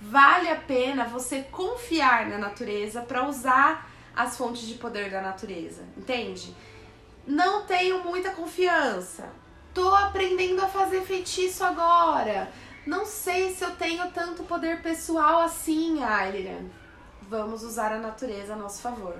vale 0.01 0.49
a 0.49 0.57
pena 0.57 1.05
você 1.05 1.43
confiar 1.43 2.27
na 2.27 2.37
natureza 2.37 3.01
para 3.01 3.27
usar 3.27 3.91
as 4.15 4.37
fontes 4.37 4.63
de 4.63 4.75
poder 4.75 5.11
da 5.11 5.21
natureza, 5.21 5.83
entende? 5.97 6.55
Não 7.27 7.65
tenho 7.65 8.03
muita 8.05 8.31
confiança. 8.31 9.29
Tô 9.73 9.95
aprendendo 9.95 10.63
a 10.63 10.69
fazer 10.69 11.03
feitiço 11.03 11.65
agora. 11.65 12.53
Não 12.87 13.05
sei 13.05 13.53
se 13.53 13.65
eu 13.65 13.75
tenho 13.77 14.11
tanto 14.13 14.45
poder 14.45 14.83
pessoal 14.83 15.41
assim, 15.41 16.03
Ailian. 16.03 16.67
Vamos 17.23 17.63
usar 17.63 17.93
a 17.93 17.99
natureza 17.99 18.53
a 18.53 18.57
nosso 18.57 18.83
favor. 18.83 19.17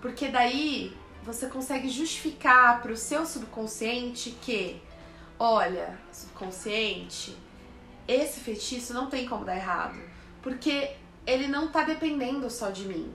Porque 0.00 0.28
daí 0.28 0.96
você 1.22 1.48
consegue 1.48 1.88
justificar 1.88 2.80
para 2.82 2.92
o 2.92 2.96
seu 2.96 3.26
subconsciente 3.26 4.30
que, 4.42 4.80
olha, 5.38 5.98
subconsciente, 6.12 7.36
esse 8.06 8.38
feitiço 8.40 8.94
não 8.94 9.08
tem 9.08 9.26
como 9.26 9.44
dar 9.44 9.56
errado. 9.56 9.98
Porque 10.42 10.92
ele 11.26 11.48
não 11.48 11.68
tá 11.68 11.82
dependendo 11.82 12.48
só 12.48 12.70
de 12.70 12.86
mim 12.86 13.12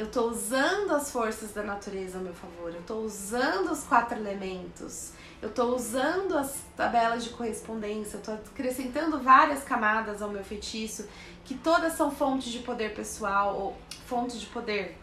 eu 0.00 0.06
estou 0.06 0.30
usando 0.30 0.94
as 0.94 1.12
forças 1.12 1.52
da 1.52 1.62
natureza 1.62 2.16
a 2.16 2.22
meu 2.22 2.32
favor, 2.32 2.72
eu 2.72 2.80
estou 2.80 3.04
usando 3.04 3.70
os 3.70 3.84
quatro 3.84 4.16
elementos, 4.18 5.12
eu 5.42 5.50
estou 5.50 5.76
usando 5.76 6.38
as 6.38 6.56
tabelas 6.74 7.22
de 7.22 7.28
correspondência, 7.28 8.16
eu 8.16 8.20
estou 8.20 8.34
acrescentando 8.34 9.20
várias 9.20 9.62
camadas 9.62 10.22
ao 10.22 10.30
meu 10.30 10.42
feitiço, 10.42 11.06
que 11.44 11.54
todas 11.54 11.92
são 11.92 12.10
fontes 12.10 12.50
de 12.50 12.60
poder 12.60 12.94
pessoal 12.94 13.54
ou 13.60 13.76
fontes 14.06 14.40
de 14.40 14.46
poder, 14.46 14.98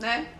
né? 0.00 0.32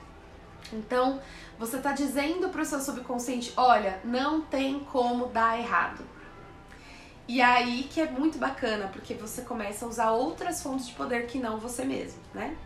Então, 0.72 1.20
você 1.58 1.76
está 1.76 1.92
dizendo 1.92 2.48
para 2.48 2.62
o 2.62 2.64
seu 2.64 2.80
subconsciente: 2.80 3.52
olha, 3.54 4.00
não 4.02 4.40
tem 4.40 4.80
como 4.80 5.26
dar 5.26 5.58
errado. 5.58 6.02
E 7.28 7.42
aí 7.42 7.84
que 7.92 8.00
é 8.00 8.10
muito 8.10 8.38
bacana, 8.38 8.88
porque 8.88 9.12
você 9.12 9.42
começa 9.42 9.84
a 9.84 9.88
usar 9.88 10.10
outras 10.12 10.62
fontes 10.62 10.86
de 10.86 10.94
poder 10.94 11.26
que 11.26 11.38
não 11.38 11.58
você 11.58 11.84
mesmo, 11.84 12.22
né? 12.32 12.56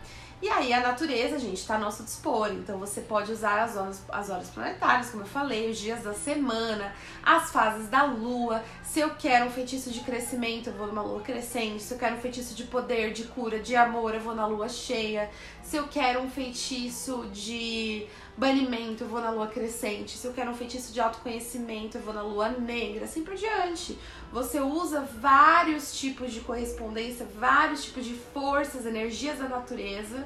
E 0.41 0.47
aí 0.47 0.71
a 0.71 0.79
natureza, 0.79 1.37
gente, 1.37 1.57
está 1.57 1.75
a 1.75 1.79
nosso 1.79 2.03
dispor. 2.03 2.47
Então 2.53 2.77
você 2.77 3.01
pode 3.01 3.31
usar 3.31 3.61
as 3.61 3.75
horas, 3.75 4.01
as 4.09 4.29
horas 4.29 4.49
planetárias, 4.49 5.09
como 5.09 5.23
eu 5.23 5.27
falei, 5.27 5.69
os 5.69 5.77
dias 5.77 6.03
da 6.03 6.13
semana, 6.13 6.93
as 7.21 7.51
fases 7.51 7.89
da 7.89 8.03
lua. 8.03 8.63
Se 8.81 9.01
eu 9.01 9.09
quero 9.15 9.47
um 9.47 9.51
feitiço 9.51 9.91
de 9.91 9.99
crescimento, 9.99 10.69
eu 10.69 10.73
vou 10.73 10.87
numa 10.87 11.01
lua 11.01 11.21
crescente. 11.21 11.83
Se 11.83 11.93
eu 11.93 11.97
quero 11.97 12.15
um 12.15 12.19
feitiço 12.21 12.55
de 12.55 12.63
poder, 12.63 13.11
de 13.11 13.25
cura, 13.25 13.59
de 13.59 13.75
amor, 13.75 14.15
eu 14.15 14.21
vou 14.21 14.33
na 14.33 14.47
lua 14.47 14.69
cheia. 14.69 15.29
Se 15.61 15.75
eu 15.75 15.89
quero 15.89 16.21
um 16.21 16.29
feitiço 16.29 17.27
de 17.33 18.07
banimento, 18.39 19.03
eu 19.03 19.07
vou 19.09 19.19
na 19.19 19.29
lua 19.29 19.47
crescente. 19.47 20.17
Se 20.17 20.25
eu 20.25 20.33
quero 20.33 20.49
um 20.49 20.55
feitiço 20.55 20.93
de 20.93 21.01
autoconhecimento, 21.01 21.97
eu 21.97 22.01
vou 22.01 22.13
na 22.13 22.21
lua 22.21 22.49
negra, 22.49 23.03
assim 23.03 23.21
por 23.21 23.35
diante. 23.35 23.99
Você 24.31 24.61
usa 24.61 25.01
vários 25.01 25.99
tipos 25.99 26.31
de 26.31 26.39
correspondência, 26.39 27.27
vários 27.37 27.83
tipos 27.83 28.05
de 28.05 28.13
forças, 28.13 28.85
energias 28.85 29.39
da 29.39 29.49
natureza 29.49 30.25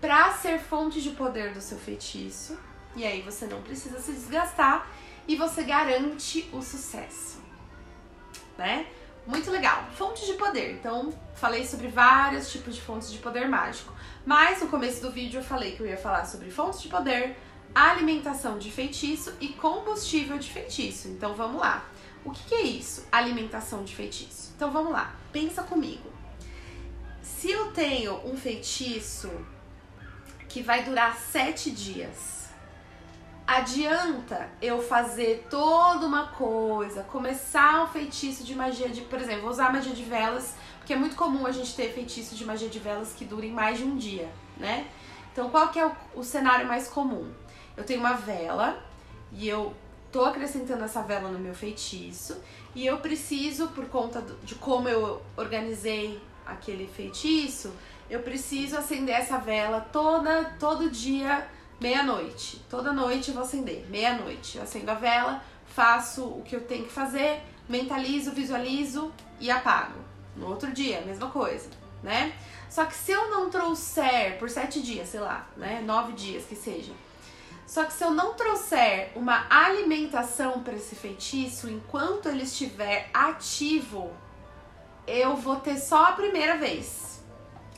para 0.00 0.32
ser 0.32 0.58
fonte 0.58 1.00
de 1.00 1.10
poder 1.10 1.54
do 1.54 1.60
seu 1.60 1.78
feitiço. 1.78 2.58
E 2.96 3.04
aí 3.04 3.22
você 3.22 3.46
não 3.46 3.62
precisa 3.62 4.00
se 4.00 4.10
desgastar 4.10 4.90
e 5.28 5.36
você 5.36 5.62
garante 5.62 6.50
o 6.52 6.60
sucesso. 6.60 7.38
Né? 8.58 8.86
Muito 9.26 9.50
legal. 9.50 9.84
Fonte 9.96 10.24
de 10.24 10.34
poder. 10.34 10.72
Então, 10.74 11.12
falei 11.34 11.66
sobre 11.66 11.88
vários 11.88 12.50
tipos 12.50 12.74
de 12.74 12.80
fontes 12.80 13.10
de 13.10 13.18
poder 13.18 13.48
mágico. 13.48 13.92
Mas 14.24 14.60
no 14.60 14.68
começo 14.68 15.02
do 15.02 15.10
vídeo 15.10 15.40
eu 15.40 15.44
falei 15.44 15.72
que 15.74 15.80
eu 15.80 15.86
ia 15.86 15.96
falar 15.96 16.24
sobre 16.24 16.50
fontes 16.50 16.80
de 16.80 16.88
poder, 16.88 17.36
alimentação 17.74 18.58
de 18.58 18.70
feitiço 18.70 19.34
e 19.40 19.48
combustível 19.48 20.38
de 20.38 20.50
feitiço. 20.50 21.08
Então 21.08 21.34
vamos 21.34 21.60
lá. 21.60 21.84
O 22.24 22.30
que, 22.30 22.42
que 22.44 22.54
é 22.54 22.62
isso? 22.62 23.06
Alimentação 23.10 23.84
de 23.84 23.94
feitiço. 23.94 24.52
Então 24.56 24.70
vamos 24.70 24.92
lá, 24.92 25.14
pensa 25.32 25.62
comigo. 25.62 26.10
Se 27.22 27.50
eu 27.50 27.72
tenho 27.72 28.20
um 28.24 28.36
feitiço 28.36 29.30
que 30.48 30.62
vai 30.62 30.84
durar 30.84 31.16
sete 31.16 31.70
dias, 31.70 32.35
adianta 33.46 34.48
eu 34.60 34.82
fazer 34.82 35.46
toda 35.48 36.04
uma 36.04 36.28
coisa, 36.28 37.02
começar 37.04 37.84
um 37.84 37.86
feitiço 37.86 38.42
de 38.42 38.54
magia 38.54 38.88
de, 38.88 39.02
por 39.02 39.20
exemplo, 39.20 39.42
vou 39.42 39.50
usar 39.50 39.72
magia 39.72 39.94
de 39.94 40.02
velas 40.02 40.54
porque 40.78 40.92
é 40.92 40.96
muito 40.96 41.16
comum 41.16 41.46
a 41.46 41.50
gente 41.50 41.74
ter 41.74 41.92
feitiços 41.92 42.38
de 42.38 42.44
magia 42.44 42.68
de 42.68 42.78
velas 42.78 43.12
que 43.12 43.24
durem 43.24 43.50
mais 43.50 43.78
de 43.78 43.84
um 43.84 43.96
dia, 43.96 44.28
né? 44.56 44.86
Então, 45.32 45.50
qual 45.50 45.68
que 45.68 45.78
é 45.78 45.86
o, 45.86 45.92
o 46.14 46.22
cenário 46.22 46.66
mais 46.66 46.88
comum? 46.88 47.30
Eu 47.76 47.84
tenho 47.84 48.00
uma 48.00 48.14
vela 48.14 48.80
e 49.32 49.48
eu 49.48 49.74
tô 50.12 50.24
acrescentando 50.24 50.84
essa 50.84 51.02
vela 51.02 51.28
no 51.28 51.38
meu 51.38 51.54
feitiço 51.54 52.40
e 52.74 52.86
eu 52.86 52.98
preciso, 52.98 53.68
por 53.68 53.86
conta 53.86 54.22
de 54.42 54.54
como 54.54 54.88
eu 54.88 55.20
organizei 55.36 56.20
aquele 56.46 56.86
feitiço, 56.86 57.72
eu 58.08 58.20
preciso 58.20 58.76
acender 58.76 59.14
essa 59.14 59.38
vela 59.38 59.80
toda 59.92 60.44
todo 60.58 60.88
dia 60.88 61.46
meia-noite. 61.80 62.64
Toda 62.68 62.92
noite 62.92 63.28
eu 63.28 63.34
vou 63.34 63.42
acender, 63.42 63.86
meia-noite. 63.88 64.56
Eu 64.56 64.64
acendo 64.64 64.90
a 64.90 64.94
vela, 64.94 65.42
faço 65.66 66.24
o 66.24 66.42
que 66.42 66.56
eu 66.56 66.60
tenho 66.62 66.84
que 66.84 66.92
fazer, 66.92 67.42
mentalizo, 67.68 68.32
visualizo 68.32 69.12
e 69.40 69.50
apago. 69.50 70.00
No 70.36 70.48
outro 70.48 70.72
dia, 70.72 71.00
mesma 71.02 71.30
coisa, 71.30 71.68
né? 72.02 72.32
Só 72.68 72.84
que 72.84 72.94
se 72.94 73.12
eu 73.12 73.30
não 73.30 73.48
trouxer 73.48 74.38
por 74.38 74.50
sete 74.50 74.82
dias, 74.82 75.08
sei 75.08 75.20
lá, 75.20 75.46
né? 75.56 75.82
Nove 75.84 76.12
dias 76.12 76.44
que 76.44 76.56
seja. 76.56 76.92
Só 77.66 77.84
que 77.84 77.92
se 77.92 78.04
eu 78.04 78.10
não 78.10 78.34
trouxer 78.34 79.10
uma 79.16 79.46
alimentação 79.50 80.62
para 80.62 80.74
esse 80.74 80.94
feitiço 80.94 81.68
enquanto 81.68 82.28
ele 82.28 82.44
estiver 82.44 83.10
ativo, 83.12 84.12
eu 85.06 85.36
vou 85.36 85.56
ter 85.56 85.76
só 85.76 86.06
a 86.06 86.12
primeira 86.12 86.56
vez. 86.56 87.24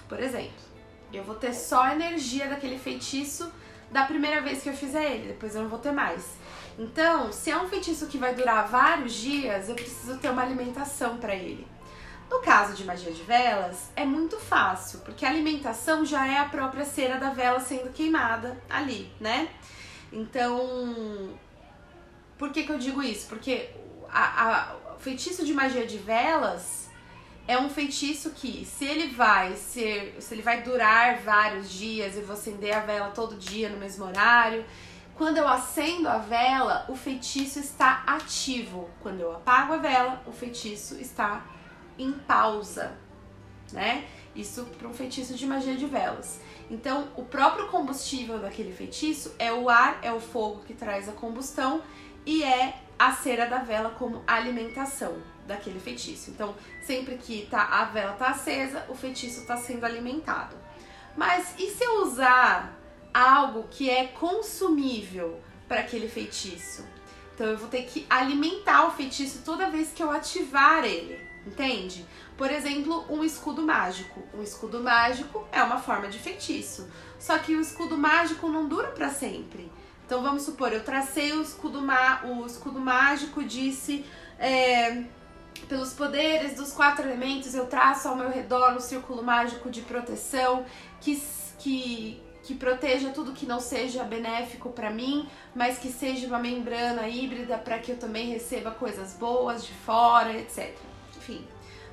Por 0.09 0.21
exemplo, 0.21 0.69
Eu 1.13 1.25
vou 1.25 1.37
ter 1.37 1.55
só 1.55 1.85
a 1.85 1.95
energia 1.95 2.49
daquele 2.49 2.79
feitiço 2.79 3.51
da 3.91 4.05
primeira 4.05 4.41
vez 4.43 4.63
que 4.63 4.69
eu 4.69 4.75
fizer 4.75 5.13
ele, 5.13 5.29
depois 5.29 5.55
eu 5.55 5.63
não 5.63 5.69
vou 5.69 5.79
ter 5.79 5.93
mais. 5.93 6.37
Então, 6.79 7.33
se 7.33 7.51
é 7.51 7.57
um 7.57 7.69
feitiço 7.69 8.07
que 8.07 8.19
vai 8.19 8.35
durar 8.35 8.69
vários 8.69 9.15
dias, 9.15 9.69
eu 9.69 9.75
preciso 9.75 10.19
ter 10.19 10.31
uma 10.31 10.43
alimentação 10.43 11.17
para 11.17 11.35
ele. 11.35 11.67
No 12.31 12.41
caso 12.41 12.75
de 12.75 12.85
magia 12.85 13.11
de 13.11 13.23
velas, 13.23 13.91
é 13.97 14.05
muito 14.05 14.39
fácil, 14.39 15.01
porque 15.01 15.25
a 15.25 15.31
alimentação 15.31 16.05
já 16.05 16.27
é 16.27 16.39
a 16.39 16.45
própria 16.45 16.85
cera 16.85 17.19
da 17.19 17.31
vela 17.31 17.59
sendo 17.59 17.91
queimada 17.91 18.57
ali, 18.69 19.11
né? 19.19 19.49
Então, 20.13 21.35
por 22.37 22.53
que, 22.53 22.65
que 22.65 22.71
eu 22.71 22.79
digo 22.79 23.03
isso? 23.03 23.27
Porque 23.29 23.71
o 24.95 25.01
feitiço 25.01 25.45
de 25.45 25.55
magia 25.55 25.87
de 25.87 25.97
velas 25.97 26.88
é 27.49 27.59
um 27.59 27.71
feitiço 27.71 28.33
que, 28.33 28.67
se 28.67 28.85
ele 28.85 29.09
vai 29.09 29.57
ser, 29.57 30.17
se 30.21 30.35
ele 30.35 30.43
vai 30.43 30.63
durar 30.63 31.19
vários 31.21 31.71
dias 31.71 32.15
e 32.15 32.21
você 32.21 32.51
acender 32.51 32.77
a 32.77 32.81
vela 32.81 33.09
todo 33.09 33.37
dia 33.37 33.71
no 33.71 33.79
mesmo 33.79 34.05
horário, 34.05 34.67
quando 35.15 35.39
eu 35.39 35.49
acendo 35.49 36.09
a 36.09 36.19
vela, 36.19 36.85
o 36.91 36.95
feitiço 36.95 37.59
está 37.59 38.05
ativo. 38.07 38.91
Quando 39.01 39.21
eu 39.21 39.33
apago 39.33 39.73
a 39.73 39.77
vela, 39.79 40.23
o 40.27 40.31
feitiço 40.31 40.97
está 41.01 41.45
em 41.99 42.13
pausa, 42.13 42.97
né? 43.73 44.07
Isso 44.37 44.67
para 44.79 44.87
um 44.87 44.93
feitiço 44.93 45.35
de 45.35 45.47
magia 45.47 45.75
de 45.75 45.87
velas. 45.87 46.41
Então, 46.71 47.09
o 47.17 47.25
próprio 47.25 47.69
combustível 47.69 48.39
daquele 48.39 48.75
feitiço 48.75 49.35
é 49.39 49.51
o 49.51 49.71
ar, 49.71 49.99
é 50.03 50.13
o 50.13 50.21
fogo 50.21 50.63
que 50.67 50.75
traz 50.75 51.09
a 51.09 51.13
combustão 51.13 51.83
e 52.27 52.45
é 52.45 52.75
a 52.99 53.13
cera 53.13 53.47
da 53.47 53.59
vela 53.59 53.91
como 53.91 54.23
alimentação 54.27 55.23
daquele 55.47 55.79
feitiço. 55.79 56.31
Então, 56.31 56.55
sempre 56.83 57.17
que 57.17 57.47
tá, 57.51 57.63
a 57.63 57.85
vela 57.85 58.13
tá 58.13 58.31
acesa, 58.31 58.85
o 58.89 58.95
feitiço 58.95 59.41
está 59.41 59.57
sendo 59.57 59.85
alimentado. 59.85 60.57
Mas 61.17 61.55
e 61.59 61.71
se 61.71 61.85
eu 61.85 62.03
usar 62.03 62.77
algo 63.13 63.67
que 63.71 63.89
é 63.89 64.09
consumível 64.09 65.41
para 65.67 65.81
aquele 65.81 66.09
feitiço? 66.09 66.85
Então, 67.35 67.47
eu 67.47 67.57
vou 67.57 67.69
ter 67.69 67.83
que 67.85 68.05
alimentar 68.11 68.87
o 68.87 68.91
feitiço 68.91 69.43
toda 69.45 69.71
vez 69.71 69.93
que 69.93 70.03
eu 70.03 70.11
ativar 70.11 70.85
ele, 70.85 71.21
entende? 71.47 72.05
Por 72.37 72.51
exemplo, 72.51 73.05
um 73.09 73.25
escudo 73.25 73.63
mágico. 73.63 74.23
Um 74.35 74.43
escudo 74.43 74.81
mágico 74.81 75.47
é 75.51 75.63
uma 75.63 75.79
forma 75.79 76.09
de 76.09 76.19
feitiço. 76.19 76.89
Só 77.19 77.39
que 77.39 77.55
o 77.55 77.61
escudo 77.61 77.97
mágico 77.97 78.49
não 78.49 78.69
dura 78.69 78.89
para 78.89 79.11
sempre. 79.11 79.71
Então 80.09 80.23
vamos 80.23 80.45
supor, 80.45 80.73
eu 80.73 80.83
tracei 80.83 81.33
o 81.35 81.43
escudo, 81.43 81.83
o 82.25 82.47
escudo 82.47 82.81
mágico, 82.81 83.45
disse 83.45 84.07
é, 84.39 85.03
pelos 85.69 85.93
poderes 85.93 86.57
dos 86.57 86.73
quatro 86.73 87.07
elementos, 87.07 87.55
eu 87.55 87.67
traço 87.67 88.09
ao 88.09 88.17
meu 88.17 88.31
redor 88.31 88.73
um 88.73 88.81
círculo 88.81 89.23
mágico 89.23 89.71
de 89.71 89.83
proteção 89.83 90.65
que, 90.99 91.23
que, 91.59 92.23
que 92.43 92.55
proteja 92.55 93.11
tudo 93.11 93.35
que 93.35 93.45
não 93.45 93.61
seja 93.61 94.03
benéfico 94.03 94.71
para 94.71 94.89
mim, 94.89 95.29
mas 95.55 95.77
que 95.77 95.93
seja 95.93 96.27
uma 96.27 96.39
membrana 96.39 97.07
híbrida 97.07 97.59
para 97.59 97.79
que 97.79 97.93
eu 97.93 97.99
também 97.99 98.31
receba 98.31 98.71
coisas 98.71 99.13
boas 99.13 99.63
de 99.63 99.75
fora, 99.75 100.33
etc. 100.33 100.75
Enfim, 101.19 101.47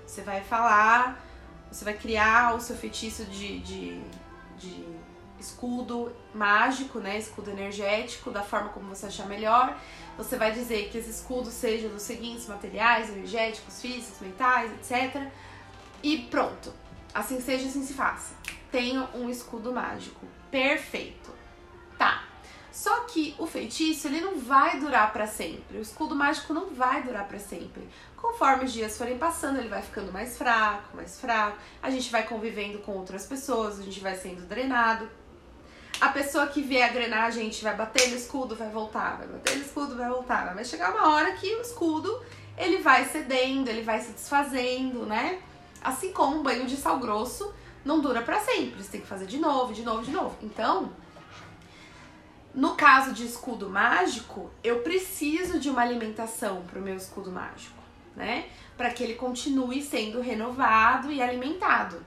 você 0.07 0.21
vai 0.21 0.41
falar, 0.41 1.21
você 1.69 1.83
vai 1.83 1.95
criar 1.95 2.55
o 2.55 2.61
seu 2.61 2.77
feitiço 2.77 3.25
de, 3.25 3.59
de, 3.59 4.01
de 4.57 4.85
escudo 5.39 6.11
mágico, 6.33 6.99
né, 6.99 7.17
escudo 7.17 7.51
energético, 7.51 8.31
da 8.31 8.43
forma 8.43 8.69
como 8.69 8.87
você 8.87 9.07
achar 9.07 9.27
melhor. 9.27 9.77
Você 10.17 10.37
vai 10.37 10.51
dizer 10.51 10.89
que 10.89 10.97
esse 10.97 11.09
escudo 11.09 11.49
seja 11.51 11.89
dos 11.89 12.01
seguintes 12.01 12.47
materiais, 12.47 13.09
energéticos, 13.09 13.81
físicos, 13.81 14.19
mentais, 14.21 14.71
etc. 14.73 15.29
E 16.01 16.19
pronto. 16.29 16.73
Assim 17.13 17.39
seja, 17.41 17.67
assim 17.67 17.85
se 17.85 17.93
faça. 17.93 18.33
Tenho 18.71 19.07
um 19.13 19.29
escudo 19.29 19.73
mágico. 19.73 20.25
Perfeito. 20.49 21.31
Tá. 21.97 22.23
Só 22.71 23.01
que 23.01 23.33
o 23.39 23.45
feitiço, 23.45 24.07
ele 24.07 24.19
não 24.19 24.37
vai 24.37 24.79
durar 24.79 25.13
para 25.13 25.27
sempre. 25.27 25.77
O 25.77 25.81
escudo 25.81 26.13
mágico 26.13 26.53
não 26.53 26.73
vai 26.73 27.03
durar 27.03 27.25
para 27.25 27.39
sempre. 27.39 27.87
Conforme 28.17 28.65
os 28.65 28.73
dias 28.73 28.97
forem 28.97 29.17
passando, 29.17 29.59
ele 29.59 29.69
vai 29.69 29.81
ficando 29.81 30.11
mais 30.11 30.37
fraco, 30.37 30.95
mais 30.95 31.19
fraco. 31.19 31.57
A 31.81 31.89
gente 31.89 32.11
vai 32.11 32.27
convivendo 32.27 32.79
com 32.79 32.93
outras 32.93 33.25
pessoas, 33.25 33.79
a 33.79 33.83
gente 33.83 34.01
vai 34.01 34.15
sendo 34.15 34.45
drenado 34.45 35.09
a 36.01 36.09
pessoa 36.09 36.47
que 36.47 36.61
vier 36.61 36.89
a 36.89 36.93
drenar 36.93 37.25
a 37.25 37.31
gente 37.31 37.63
vai 37.63 37.75
bater 37.75 38.09
no 38.09 38.15
escudo, 38.15 38.55
vai 38.55 38.69
voltar, 38.69 39.17
vai 39.17 39.27
bater 39.27 39.55
no 39.55 39.63
escudo, 39.63 39.95
vai 39.95 40.09
voltar. 40.09 40.53
Vai 40.53 40.65
chegar 40.65 40.91
uma 40.91 41.13
hora 41.13 41.33
que 41.33 41.53
o 41.55 41.61
escudo 41.61 42.21
ele 42.57 42.77
vai 42.77 43.05
cedendo, 43.05 43.69
ele 43.69 43.81
vai 43.81 43.99
se 44.01 44.11
desfazendo, 44.11 45.05
né? 45.05 45.39
Assim 45.81 46.11
como 46.11 46.37
um 46.37 46.43
banho 46.43 46.65
de 46.65 46.75
sal 46.75 46.99
grosso 46.99 47.53
não 47.83 48.01
dura 48.01 48.21
para 48.21 48.39
sempre, 48.39 48.81
você 48.81 48.91
tem 48.91 49.01
que 49.01 49.07
fazer 49.07 49.27
de 49.27 49.37
novo, 49.37 49.73
de 49.73 49.83
novo, 49.83 50.03
de 50.03 50.11
novo. 50.11 50.35
Então, 50.41 50.91
no 52.53 52.75
caso 52.75 53.13
de 53.13 53.25
escudo 53.25 53.69
mágico, 53.69 54.49
eu 54.63 54.79
preciso 54.79 55.59
de 55.59 55.69
uma 55.69 55.81
alimentação 55.81 56.63
para 56.63 56.79
o 56.79 56.81
meu 56.81 56.95
escudo 56.95 57.31
mágico, 57.31 57.77
né? 58.15 58.47
Para 58.75 58.89
que 58.89 59.03
ele 59.03 59.13
continue 59.13 59.81
sendo 59.83 60.19
renovado 60.19 61.11
e 61.11 61.21
alimentado. 61.21 62.03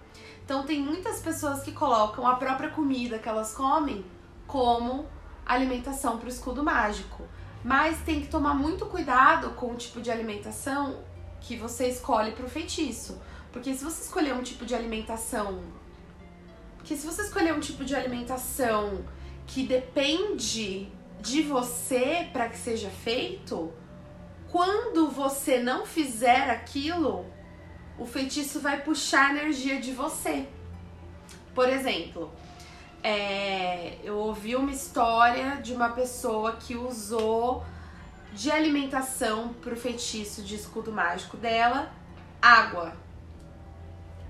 Então 0.49 0.63
tem 0.63 0.81
muitas 0.81 1.21
pessoas 1.21 1.61
que 1.63 1.73
colocam 1.73 2.27
a 2.27 2.37
própria 2.37 2.71
comida 2.71 3.19
que 3.19 3.29
elas 3.29 3.53
comem 3.53 4.03
como 4.47 5.05
alimentação 5.45 6.17
para 6.17 6.25
o 6.25 6.31
escudo 6.31 6.65
mágico. 6.65 7.23
Mas 7.63 7.99
tem 7.99 8.23
que 8.23 8.29
tomar 8.29 8.55
muito 8.55 8.87
cuidado 8.87 9.51
com 9.51 9.73
o 9.73 9.77
tipo 9.77 10.01
de 10.01 10.11
alimentação 10.11 11.05
que 11.39 11.55
você 11.55 11.89
escolhe 11.89 12.33
para 12.33 12.47
o 12.47 12.49
feitiço. 12.49 13.21
Porque 13.53 13.75
se 13.75 13.85
você 13.85 14.01
escolher 14.01 14.33
um 14.33 14.43
tipo 14.43 14.65
de 14.65 14.75
alimentação. 14.75 15.61
Porque 16.79 16.97
se 16.97 17.07
você 17.07 17.21
escolher 17.25 17.53
um 17.53 17.61
tipo 17.61 17.85
de 17.85 17.95
alimentação 17.95 19.05
que 19.47 19.67
depende 19.67 20.91
de 21.21 21.43
você 21.43 22.27
para 22.33 22.49
que 22.49 22.57
seja 22.57 22.89
feito, 22.89 23.71
quando 24.51 25.11
você 25.11 25.59
não 25.59 25.85
fizer 25.85 26.49
aquilo, 26.49 27.27
o 27.99 28.07
feitiço 28.07 28.61
vai 28.61 28.81
puxar 28.81 29.27
a 29.27 29.31
energia 29.31 29.81
de 29.81 29.93
você. 29.93 30.47
Por 31.55 31.69
exemplo, 31.69 32.33
é, 33.03 33.99
eu 34.03 34.17
ouvi 34.17 34.55
uma 34.55 34.71
história 34.71 35.57
de 35.57 35.73
uma 35.73 35.91
pessoa 35.91 36.53
que 36.57 36.77
usou 36.77 37.65
de 38.33 38.51
alimentação 38.51 39.55
para 39.55 39.73
o 39.73 39.77
feitiço 39.77 40.43
de 40.43 40.55
escudo 40.55 40.93
mágico 40.93 41.37
dela 41.37 41.91
água. 42.41 42.97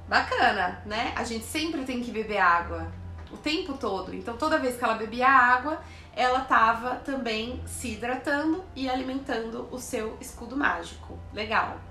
Bacana, 0.08 0.82
né? 0.86 1.12
A 1.14 1.24
gente 1.24 1.44
sempre 1.44 1.84
tem 1.84 2.02
que 2.02 2.10
beber 2.10 2.38
água 2.38 2.90
o 3.30 3.36
tempo 3.36 3.74
todo. 3.74 4.14
Então, 4.14 4.36
toda 4.38 4.58
vez 4.58 4.76
que 4.76 4.84
ela 4.84 4.94
bebia 4.94 5.28
água, 5.28 5.82
ela 6.16 6.40
estava 6.40 6.96
também 6.96 7.62
se 7.66 7.92
hidratando 7.92 8.64
e 8.74 8.88
alimentando 8.88 9.68
o 9.70 9.78
seu 9.78 10.16
escudo 10.18 10.56
mágico. 10.56 11.18
Legal. 11.34 11.87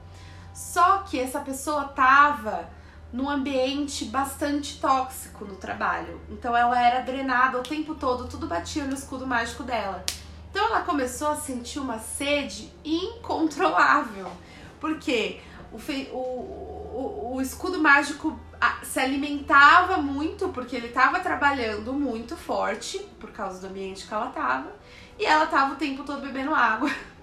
Só 0.58 1.04
que 1.04 1.20
essa 1.20 1.39
pessoa 1.39 1.84
tava 1.84 2.67
num 3.13 3.30
ambiente 3.30 4.06
bastante 4.06 4.82
tóxico 4.82 5.46
no 5.46 5.56
trabalho. 5.56 6.20
Então 6.32 6.58
ela 6.58 6.82
era 6.82 7.02
drenada 7.02 7.60
o 7.60 7.62
tempo 7.62 7.93
todo, 7.93 8.28
tudo 8.28 8.48
batia 8.48 8.84
no 8.84 8.96
escudo 8.96 9.28
mágico 9.28 9.62
dela. 9.62 10.04
Então 10.50 10.65
ela 10.65 10.82
começou 10.82 11.28
a 11.28 11.36
sentir 11.36 11.78
uma 11.78 12.00
sede 12.00 12.74
incontrolável. 12.84 14.32
Porque 14.80 15.39
o, 15.72 15.78
o, 15.78 16.17
o, 16.17 17.36
o 17.36 17.41
escudo 17.41 17.80
mágico 17.80 18.39
se 18.82 19.00
alimentava 19.00 19.98
muito, 19.98 20.50
porque 20.50 20.76
ele 20.76 20.88
estava 20.88 21.20
trabalhando 21.20 21.93
muito 21.93 22.36
forte 22.36 22.98
por 23.20 23.32
causa 23.32 23.62
do 23.62 23.67
ambiente 23.67 24.08
que 24.08 24.13
ela 24.13 24.30
estava. 24.30 24.72
E 25.20 25.24
ela 25.24 25.43
estava 25.43 25.74
o 25.74 25.78
tempo 25.78 26.04
todo 26.04 26.22
bebendo 26.22 26.56
água. 26.56 26.89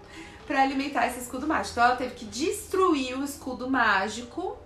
para 0.46 0.62
alimentar 0.62 1.06
esse 1.06 1.20
escudo 1.20 1.46
mágico. 1.46 1.72
Então 1.72 1.84
ela 1.84 1.96
teve 1.96 2.14
que 2.14 2.24
destruir 2.24 3.18
o 3.18 3.24
escudo 3.24 3.70
mágico 3.70 4.58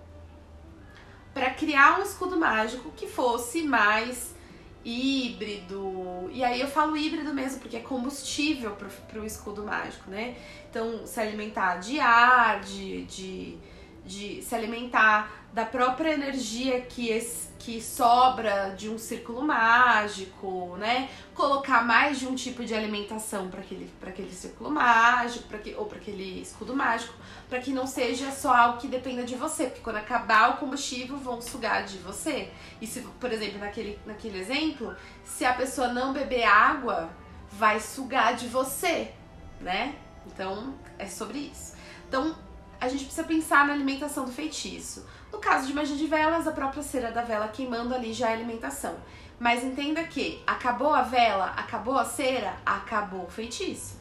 para 1.33 1.51
criar 1.51 1.99
um 1.99 2.03
escudo 2.03 2.37
mágico 2.37 2.91
que 2.91 3.07
fosse 3.07 3.63
mais 3.63 4.35
híbrido. 4.83 6.29
E 6.31 6.43
aí 6.43 6.59
eu 6.59 6.67
falo 6.67 6.95
híbrido 6.97 7.33
mesmo 7.33 7.59
porque 7.59 7.77
é 7.77 7.81
combustível 7.81 8.75
para 9.07 9.19
o 9.19 9.25
escudo 9.25 9.63
mágico, 9.63 10.09
né? 10.09 10.35
Então 10.69 11.05
se 11.05 11.19
alimentar 11.19 11.77
de 11.77 11.99
ar, 11.99 12.61
de, 12.61 13.03
de, 13.03 13.57
de 14.05 14.41
se 14.41 14.55
alimentar 14.55 15.38
da 15.53 15.65
própria 15.65 16.13
energia 16.13 16.81
que, 16.81 17.09
que 17.57 17.81
sobra 17.81 18.73
de 18.77 18.89
um 18.89 18.97
círculo 18.97 19.41
mágico, 19.41 20.75
né? 20.77 21.09
Colocar 21.33 21.83
mais 21.83 22.19
de 22.19 22.27
um 22.27 22.35
tipo 22.35 22.63
de 22.63 22.73
alimentação 22.75 23.49
para 23.49 23.61
aquele, 23.61 23.91
aquele 24.01 24.31
círculo 24.31 24.69
mágico, 24.69 25.47
pra 25.47 25.57
que, 25.57 25.73
ou 25.75 25.85
para 25.85 25.97
aquele 25.97 26.41
escudo 26.41 26.75
mágico, 26.75 27.13
para 27.49 27.59
que 27.59 27.71
não 27.71 27.87
seja 27.87 28.31
só 28.31 28.53
algo 28.53 28.79
que 28.79 28.87
dependa 28.87 29.23
de 29.23 29.35
você, 29.35 29.65
porque 29.65 29.81
quando 29.81 29.97
acabar 29.97 30.51
o 30.51 30.57
combustível 30.57 31.17
vão 31.17 31.41
sugar 31.41 31.83
de 31.83 31.97
você. 31.97 32.51
E 32.79 32.85
se, 32.85 33.01
por 33.01 33.31
exemplo, 33.31 33.59
naquele, 33.59 33.99
naquele 34.05 34.39
exemplo, 34.39 34.95
se 35.25 35.45
a 35.45 35.53
pessoa 35.53 35.87
não 35.87 36.13
beber 36.13 36.43
água, 36.43 37.09
vai 37.51 37.79
sugar 37.79 38.35
de 38.35 38.47
você, 38.47 39.11
né? 39.59 39.95
Então 40.27 40.75
é 40.97 41.07
sobre 41.07 41.39
isso. 41.39 41.75
Então 42.07 42.35
a 42.79 42.87
gente 42.87 43.03
precisa 43.05 43.27
pensar 43.27 43.67
na 43.67 43.73
alimentação 43.73 44.25
do 44.25 44.31
feitiço. 44.31 45.05
No 45.39 45.43
caso 45.43 45.67
de 45.67 45.73
magia 45.73 45.95
de 45.95 46.05
velas, 46.05 46.45
a 46.49 46.51
própria 46.51 46.83
cera 46.83 47.13
da 47.13 47.21
vela 47.21 47.47
queimando 47.47 47.95
ali 47.95 48.11
já 48.11 48.29
é 48.29 48.33
alimentação. 48.33 48.97
Mas 49.39 49.63
entenda 49.63 50.03
que 50.03 50.43
acabou 50.45 50.93
a 50.93 51.01
vela, 51.01 51.45
acabou 51.55 51.97
a 51.97 52.03
cera, 52.03 52.57
acabou 52.65 53.23
o 53.23 53.29
feitiço. 53.29 53.97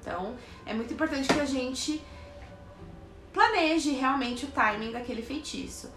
Então, 0.00 0.36
é 0.64 0.72
muito 0.72 0.94
importante 0.94 1.26
que 1.26 1.40
a 1.40 1.44
gente 1.44 2.00
planeje 3.32 3.90
realmente 3.90 4.44
o 4.44 4.52
timing 4.52 4.92
daquele 4.92 5.20
feitiço. 5.20 5.90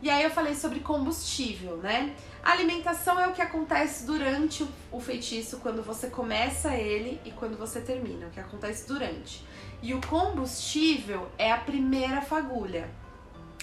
E 0.00 0.08
aí 0.08 0.22
eu 0.22 0.30
falei 0.30 0.54
sobre 0.54 0.78
combustível, 0.78 1.78
né? 1.78 2.14
A 2.40 2.52
alimentação 2.52 3.18
é 3.18 3.26
o 3.26 3.32
que 3.32 3.42
acontece 3.42 4.06
durante 4.06 4.64
o 4.92 5.00
feitiço, 5.00 5.58
quando 5.58 5.82
você 5.82 6.08
começa 6.08 6.72
ele 6.76 7.20
e 7.24 7.32
quando 7.32 7.58
você 7.58 7.80
termina, 7.80 8.28
o 8.28 8.30
que 8.30 8.38
acontece 8.38 8.86
durante. 8.86 9.44
E 9.82 9.92
o 9.92 10.00
combustível 10.02 11.28
é 11.36 11.50
a 11.50 11.58
primeira 11.58 12.22
fagulha. 12.22 12.88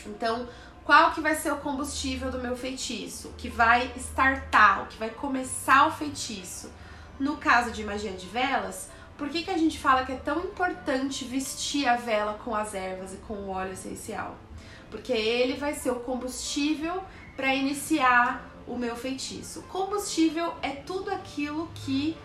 Então, 0.10 0.48
qual 0.84 1.12
que 1.12 1.22
vai 1.22 1.36
ser 1.36 1.52
o 1.52 1.58
combustível 1.58 2.32
do 2.32 2.40
meu 2.40 2.56
feitiço? 2.56 3.34
Que 3.38 3.50
vai 3.50 3.92
startar, 3.98 4.84
o 4.84 4.86
que 4.88 4.98
vai 4.98 5.10
começar 5.10 5.88
o 5.88 5.92
feitiço? 5.92 6.72
No 7.20 7.38
caso 7.38 7.72
de 7.72 7.84
magia 7.84 8.12
de 8.12 8.26
velas, 8.26 8.90
por 9.18 9.30
que, 9.30 9.44
que 9.44 9.52
a 9.52 9.58
gente 9.58 9.78
fala 9.78 10.04
que 10.04 10.12
é 10.12 10.16
tão 10.16 10.40
importante 10.40 11.24
vestir 11.26 11.88
a 11.88 11.96
vela 11.96 12.40
com 12.44 12.56
as 12.56 12.74
ervas 12.74 13.14
e 13.14 13.18
com 13.18 13.36
o 13.36 13.50
óleo 13.50 13.74
essencial? 13.74 14.36
Porque 14.90 15.14
ele 15.14 15.58
vai 15.58 15.76
ser 15.76 15.92
o 15.92 16.00
combustível 16.00 17.04
para 17.36 17.54
iniciar 17.54 18.50
o 18.68 18.76
meu 18.76 18.96
feitiço. 18.96 19.62
Combustível 19.64 20.54
é 20.62 20.70
tudo 20.70 21.12
aquilo 21.12 21.70
que 21.76 22.18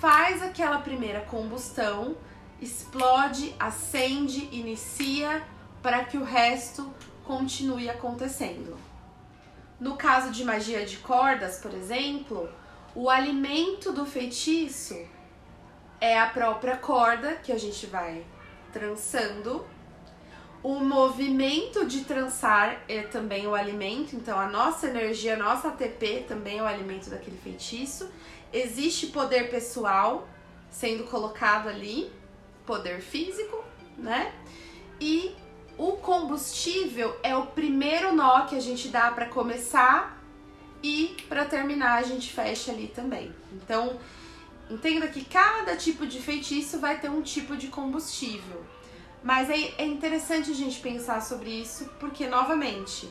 faz 0.00 0.42
aquela 0.42 0.78
primeira 0.78 1.22
combustão, 1.22 2.14
explode, 2.60 3.54
acende, 3.58 4.48
inicia 4.52 5.42
para 5.82 6.04
que 6.04 6.18
o 6.18 6.24
resto 6.24 6.92
continue 7.24 7.88
acontecendo. 7.88 8.76
No 9.80 9.96
caso 9.96 10.30
de 10.30 10.44
magia 10.44 10.86
de 10.86 10.98
cordas, 10.98 11.58
por 11.58 11.74
exemplo, 11.74 12.48
o 12.94 13.10
alimento 13.10 13.92
do 13.92 14.06
feitiço 14.06 14.96
é 16.00 16.18
a 16.18 16.26
própria 16.26 16.76
corda 16.76 17.36
que 17.36 17.50
a 17.50 17.58
gente 17.58 17.86
vai 17.86 18.24
trançando. 18.72 19.66
O 20.62 20.80
movimento 20.80 21.84
de 21.86 22.04
trançar 22.04 22.82
é 22.88 23.02
também 23.02 23.46
o 23.46 23.54
alimento, 23.54 24.16
então 24.16 24.38
a 24.38 24.48
nossa 24.48 24.86
energia, 24.86 25.34
a 25.34 25.36
nossa 25.36 25.68
ATP 25.68 26.24
também 26.26 26.58
é 26.58 26.62
o 26.62 26.66
alimento 26.66 27.10
daquele 27.10 27.36
feitiço. 27.36 28.10
Existe 28.52 29.08
poder 29.08 29.50
pessoal 29.50 30.26
sendo 30.70 31.04
colocado 31.04 31.68
ali, 31.68 32.10
poder 32.64 33.00
físico, 33.00 33.62
né? 33.98 34.32
E 35.00 35.36
o 35.76 35.92
combustível 35.92 37.16
é 37.22 37.36
o 37.36 37.46
primeiro 37.46 38.14
nó 38.14 38.46
que 38.46 38.56
a 38.56 38.60
gente 38.60 38.88
dá 38.88 39.10
para 39.10 39.26
começar 39.26 40.18
e 40.82 41.16
para 41.28 41.44
terminar 41.44 41.98
a 41.98 42.02
gente 42.02 42.32
fecha 42.32 42.70
ali 42.70 42.88
também. 42.88 43.34
Então, 43.52 43.98
entenda 44.70 45.08
que 45.08 45.24
cada 45.24 45.76
tipo 45.76 46.06
de 46.06 46.20
feitiço 46.20 46.78
vai 46.78 47.00
ter 47.00 47.10
um 47.10 47.22
tipo 47.22 47.56
de 47.56 47.68
combustível. 47.68 48.64
Mas 49.22 49.48
é, 49.48 49.84
interessante 49.84 50.50
a 50.50 50.54
gente 50.54 50.78
pensar 50.80 51.22
sobre 51.22 51.48
isso, 51.48 51.86
porque, 51.98 52.26
novamente, 52.26 53.08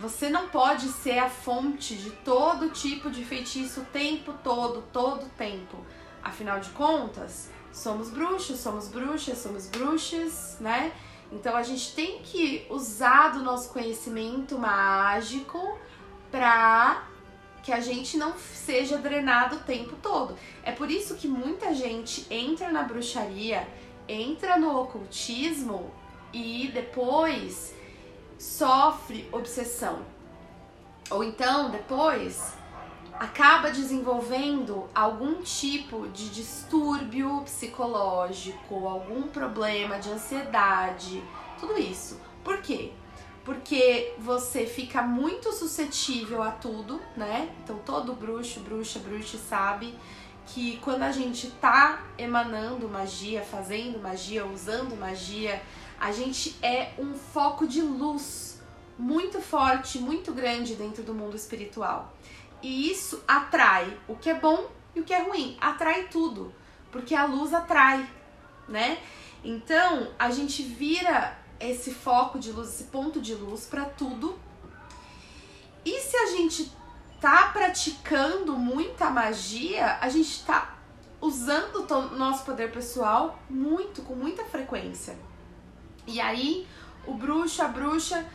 você 0.00 0.30
não 0.30 0.48
pode 0.48 0.88
ser 0.88 1.18
a 1.18 1.28
fonte 1.28 1.94
de 1.94 2.10
todo 2.10 2.70
tipo 2.70 3.10
de 3.10 3.24
feitiço 3.24 3.82
o 3.82 3.84
tempo 3.84 4.32
todo, 4.42 4.82
todo 4.92 5.28
tempo. 5.36 5.76
Afinal 6.22 6.58
de 6.58 6.70
contas, 6.70 7.50
somos 7.70 8.08
bruxos, 8.08 8.58
somos 8.58 8.88
bruxas, 8.88 9.36
somos 9.38 9.66
bruxas, 9.66 10.56
né? 10.58 10.90
Então 11.34 11.56
a 11.56 11.62
gente 11.64 11.92
tem 11.94 12.20
que 12.20 12.64
usar 12.70 13.32
do 13.32 13.42
nosso 13.42 13.70
conhecimento 13.70 14.56
mágico 14.56 15.76
para 16.30 17.08
que 17.62 17.72
a 17.72 17.80
gente 17.80 18.16
não 18.16 18.34
seja 18.38 18.98
drenado 18.98 19.56
o 19.56 19.60
tempo 19.60 19.96
todo. 20.00 20.36
É 20.62 20.70
por 20.70 20.90
isso 20.90 21.16
que 21.16 21.26
muita 21.26 21.74
gente 21.74 22.24
entra 22.30 22.70
na 22.70 22.82
bruxaria, 22.82 23.66
entra 24.06 24.56
no 24.56 24.78
ocultismo 24.78 25.90
e 26.32 26.70
depois 26.72 27.74
sofre 28.38 29.28
obsessão. 29.32 30.04
Ou 31.10 31.24
então, 31.24 31.70
depois, 31.70 32.54
acaba 33.18 33.70
desenvolvendo 33.70 34.88
algum 34.94 35.42
tipo 35.42 36.08
de 36.08 36.28
distúrbio 36.28 37.42
psicológico, 37.42 38.86
algum 38.86 39.22
problema 39.22 39.98
de 39.98 40.10
ansiedade, 40.10 41.22
tudo 41.58 41.78
isso. 41.78 42.20
Por 42.42 42.58
quê? 42.58 42.92
Porque 43.44 44.14
você 44.18 44.66
fica 44.66 45.02
muito 45.02 45.52
suscetível 45.52 46.42
a 46.42 46.50
tudo, 46.50 47.00
né? 47.16 47.50
Então 47.62 47.78
todo 47.84 48.14
bruxo, 48.14 48.60
bruxa, 48.60 48.98
bruxa 48.98 49.38
sabe 49.38 49.94
que 50.46 50.78
quando 50.78 51.02
a 51.02 51.12
gente 51.12 51.50
tá 51.52 52.04
emanando 52.18 52.88
magia, 52.88 53.42
fazendo 53.42 53.98
magia, 54.00 54.44
usando 54.46 54.96
magia, 54.96 55.62
a 55.98 56.12
gente 56.12 56.56
é 56.62 56.92
um 56.98 57.14
foco 57.14 57.66
de 57.66 57.80
luz 57.80 58.60
muito 58.98 59.40
forte, 59.40 59.98
muito 59.98 60.32
grande 60.32 60.74
dentro 60.74 61.02
do 61.02 61.14
mundo 61.14 61.36
espiritual. 61.36 62.12
E 62.62 62.90
isso 62.90 63.22
atrai 63.26 63.98
o 64.08 64.16
que 64.16 64.30
é 64.30 64.34
bom 64.34 64.70
e 64.94 65.00
o 65.00 65.04
que 65.04 65.12
é 65.12 65.22
ruim. 65.22 65.56
Atrai 65.60 66.08
tudo. 66.08 66.54
Porque 66.90 67.14
a 67.14 67.26
luz 67.26 67.52
atrai, 67.52 68.08
né? 68.68 68.98
Então, 69.42 70.12
a 70.18 70.30
gente 70.30 70.62
vira 70.62 71.36
esse 71.60 71.92
foco 71.92 72.38
de 72.38 72.52
luz, 72.52 72.68
esse 72.68 72.84
ponto 72.84 73.20
de 73.20 73.34
luz 73.34 73.66
para 73.66 73.84
tudo. 73.84 74.38
E 75.84 76.00
se 76.00 76.16
a 76.16 76.26
gente 76.26 76.72
tá 77.20 77.50
praticando 77.52 78.56
muita 78.56 79.10
magia, 79.10 79.98
a 80.00 80.08
gente 80.08 80.44
tá 80.44 80.78
usando 81.20 81.86
o 81.90 82.16
nosso 82.16 82.44
poder 82.44 82.70
pessoal 82.70 83.38
muito, 83.48 84.02
com 84.02 84.14
muita 84.14 84.44
frequência. 84.44 85.18
E 86.06 86.20
aí, 86.20 86.66
o 87.06 87.14
bruxo, 87.14 87.62
a 87.62 87.68
bruxa 87.68 88.26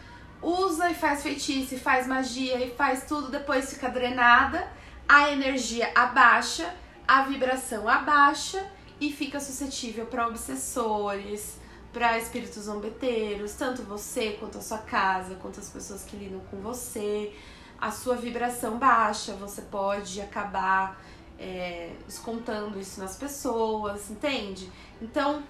usa 0.42 0.90
e 0.90 0.94
faz 0.94 1.24
feitiço, 1.24 1.76
e 1.76 1.80
faz 1.80 2.08
magia 2.08 2.64
e 2.64 2.72
faz 2.72 3.06
tudo, 3.06 3.30
depois 3.30 3.74
fica 3.74 3.90
drenada, 3.90 4.68
a 5.08 5.32
energia 5.32 5.92
abaixa, 5.96 6.74
a 7.08 7.24
vibração 7.24 7.88
abaixa 7.88 8.66
e 9.02 9.12
fica 9.12 9.40
suscetível 9.40 10.06
para 10.06 10.28
obsessores, 10.28 11.58
para 11.92 12.18
espíritos 12.18 12.64
zombeteiros, 12.64 13.54
tanto 13.54 13.82
você 13.84 14.34
quanto 14.40 14.58
a 14.58 14.62
sua 14.62 14.78
casa, 14.80 15.36
quanto 15.36 15.60
as 15.60 15.70
pessoas 15.70 16.04
que 16.04 16.16
lidam 16.16 16.40
com 16.52 16.58
você. 16.58 17.34
A 17.82 17.92
sua 17.92 18.16
vibração 18.16 18.78
baixa, 18.78 19.34
você 19.34 19.62
pode 19.62 20.22
acabar 20.22 21.02
é, 21.40 21.94
descontando 22.06 22.80
isso 22.80 23.00
nas 23.00 23.16
pessoas, 23.16 24.12
entende? 24.12 24.70
Então, 25.02 25.42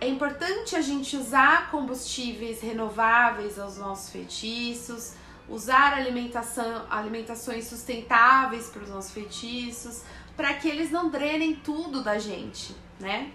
é 0.00 0.08
importante 0.08 0.76
a 0.76 0.80
gente 0.80 1.16
usar 1.16 1.70
combustíveis 1.70 2.60
renováveis 2.60 3.58
aos 3.58 3.78
nossos 3.78 4.10
feitiços, 4.10 5.14
usar 5.48 5.94
alimentação, 5.94 6.86
alimentações 6.90 7.66
sustentáveis 7.66 8.68
para 8.68 8.82
os 8.82 8.90
nossos 8.90 9.12
feitiços, 9.12 10.02
para 10.36 10.52
que 10.54 10.68
eles 10.68 10.90
não 10.90 11.08
drenem 11.08 11.56
tudo 11.56 12.02
da 12.02 12.18
gente, 12.18 12.76
né? 13.00 13.32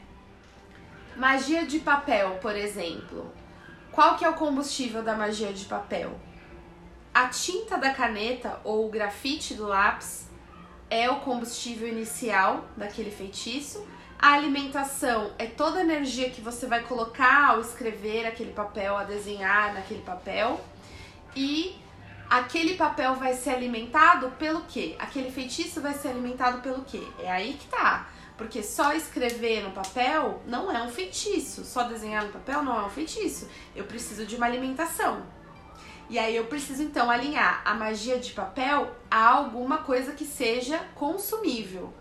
Magia 1.15 1.65
de 1.65 1.79
papel, 1.79 2.37
por 2.41 2.55
exemplo. 2.55 3.31
Qual 3.91 4.15
que 4.15 4.23
é 4.23 4.29
o 4.29 4.33
combustível 4.33 5.03
da 5.03 5.15
magia 5.15 5.51
de 5.51 5.65
papel? 5.65 6.17
A 7.13 7.27
tinta 7.27 7.77
da 7.77 7.93
caneta 7.93 8.61
ou 8.63 8.85
o 8.85 8.89
grafite 8.89 9.55
do 9.55 9.67
lápis 9.67 10.29
é 10.89 11.09
o 11.09 11.19
combustível 11.21 11.87
inicial 11.87 12.65
daquele 12.77 13.11
feitiço 13.11 13.85
a 14.21 14.33
alimentação 14.33 15.31
é 15.39 15.47
toda 15.47 15.79
a 15.79 15.81
energia 15.81 16.29
que 16.29 16.41
você 16.41 16.67
vai 16.67 16.83
colocar 16.83 17.49
ao 17.49 17.61
escrever 17.61 18.27
aquele 18.27 18.53
papel, 18.53 18.95
a 18.95 19.03
desenhar 19.03 19.73
naquele 19.73 20.03
papel. 20.03 20.61
E 21.35 21.75
aquele 22.29 22.75
papel 22.75 23.15
vai 23.15 23.33
ser 23.33 23.49
alimentado 23.49 24.29
pelo 24.37 24.61
quê? 24.61 24.95
Aquele 24.99 25.31
feitiço 25.31 25.81
vai 25.81 25.95
ser 25.95 26.09
alimentado 26.09 26.61
pelo 26.61 26.83
quê? 26.83 27.01
É 27.19 27.31
aí 27.31 27.53
que 27.53 27.67
tá. 27.67 28.07
Porque 28.37 28.61
só 28.61 28.93
escrever 28.93 29.63
no 29.63 29.71
papel 29.71 30.39
não 30.45 30.71
é 30.71 30.83
um 30.83 30.89
feitiço, 30.89 31.65
só 31.65 31.83
desenhar 31.83 32.23
no 32.23 32.31
papel 32.31 32.61
não 32.61 32.79
é 32.79 32.85
um 32.85 32.89
feitiço. 32.89 33.49
Eu 33.75 33.85
preciso 33.85 34.23
de 34.27 34.35
uma 34.35 34.45
alimentação. 34.45 35.23
E 36.11 36.19
aí 36.19 36.35
eu 36.35 36.45
preciso 36.45 36.83
então 36.83 37.09
alinhar 37.09 37.63
a 37.65 37.73
magia 37.73 38.19
de 38.19 38.33
papel 38.33 38.95
a 39.09 39.29
alguma 39.29 39.79
coisa 39.79 40.11
que 40.11 40.25
seja 40.25 40.77
consumível, 40.93 41.91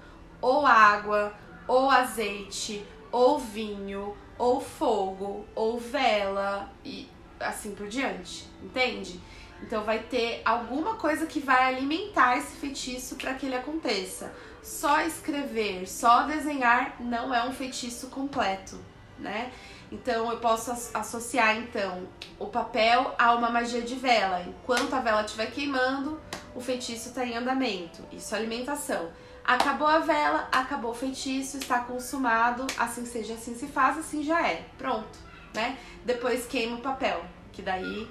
ou 0.40 0.66
água, 0.66 1.32
ou 1.70 1.88
azeite, 1.88 2.84
ou 3.12 3.38
vinho, 3.38 4.16
ou 4.36 4.60
fogo, 4.60 5.46
ou 5.54 5.78
vela 5.78 6.68
e 6.84 7.08
assim 7.38 7.76
por 7.76 7.86
diante, 7.86 8.44
entende? 8.60 9.20
Então 9.62 9.84
vai 9.84 10.00
ter 10.00 10.42
alguma 10.44 10.96
coisa 10.96 11.26
que 11.26 11.38
vai 11.38 11.72
alimentar 11.72 12.36
esse 12.36 12.56
feitiço 12.56 13.14
para 13.14 13.34
que 13.34 13.46
ele 13.46 13.54
aconteça. 13.54 14.32
Só 14.60 15.00
escrever, 15.02 15.86
só 15.86 16.24
desenhar 16.24 16.96
não 16.98 17.32
é 17.32 17.44
um 17.44 17.52
feitiço 17.52 18.08
completo, 18.08 18.76
né? 19.16 19.52
Então 19.92 20.28
eu 20.28 20.38
posso 20.38 20.72
associar 20.92 21.56
então 21.56 22.08
o 22.36 22.46
papel 22.46 23.14
a 23.16 23.32
uma 23.34 23.48
magia 23.48 23.82
de 23.82 23.94
vela. 23.94 24.42
Enquanto 24.42 24.92
a 24.92 24.98
vela 24.98 25.22
estiver 25.22 25.52
queimando, 25.52 26.20
o 26.52 26.60
feitiço 26.60 27.10
está 27.10 27.24
em 27.24 27.36
andamento. 27.36 28.02
Isso 28.10 28.34
é 28.34 28.38
alimentação. 28.38 29.08
Acabou 29.50 29.88
a 29.88 29.98
vela, 29.98 30.48
acabou 30.52 30.92
o 30.92 30.94
feitiço, 30.94 31.58
está 31.58 31.80
consumado, 31.80 32.64
assim 32.78 33.04
seja, 33.04 33.34
assim 33.34 33.52
se 33.56 33.66
faz, 33.66 33.98
assim 33.98 34.22
já 34.22 34.46
é. 34.46 34.64
Pronto, 34.78 35.18
né? 35.52 35.76
Depois 36.04 36.46
queima 36.46 36.76
o 36.76 36.80
papel, 36.80 37.24
que 37.50 37.60
daí 37.60 38.08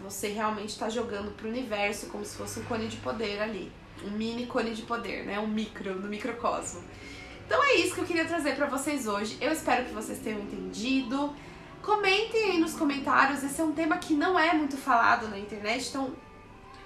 você 0.00 0.28
realmente 0.28 0.68
está 0.68 0.88
jogando 0.88 1.32
para 1.32 1.48
o 1.48 1.50
universo 1.50 2.06
como 2.06 2.24
se 2.24 2.36
fosse 2.36 2.60
um 2.60 2.64
cone 2.66 2.86
de 2.86 2.98
poder 2.98 3.42
ali. 3.42 3.72
Um 4.04 4.10
mini 4.10 4.46
cone 4.46 4.76
de 4.76 4.82
poder, 4.82 5.24
né? 5.26 5.40
Um 5.40 5.48
micro, 5.48 5.96
no 5.96 6.06
microcosmo. 6.06 6.84
Então 7.44 7.60
é 7.64 7.74
isso 7.78 7.92
que 7.96 8.02
eu 8.02 8.06
queria 8.06 8.24
trazer 8.24 8.54
para 8.54 8.66
vocês 8.66 9.08
hoje. 9.08 9.36
Eu 9.40 9.50
espero 9.50 9.86
que 9.86 9.92
vocês 9.92 10.20
tenham 10.20 10.38
entendido. 10.38 11.34
Comentem 11.82 12.52
aí 12.52 12.58
nos 12.60 12.74
comentários. 12.74 13.42
Esse 13.42 13.60
é 13.60 13.64
um 13.64 13.72
tema 13.72 13.96
que 13.98 14.14
não 14.14 14.38
é 14.38 14.54
muito 14.54 14.76
falado 14.76 15.26
na 15.26 15.36
internet, 15.36 15.88
então 15.88 16.14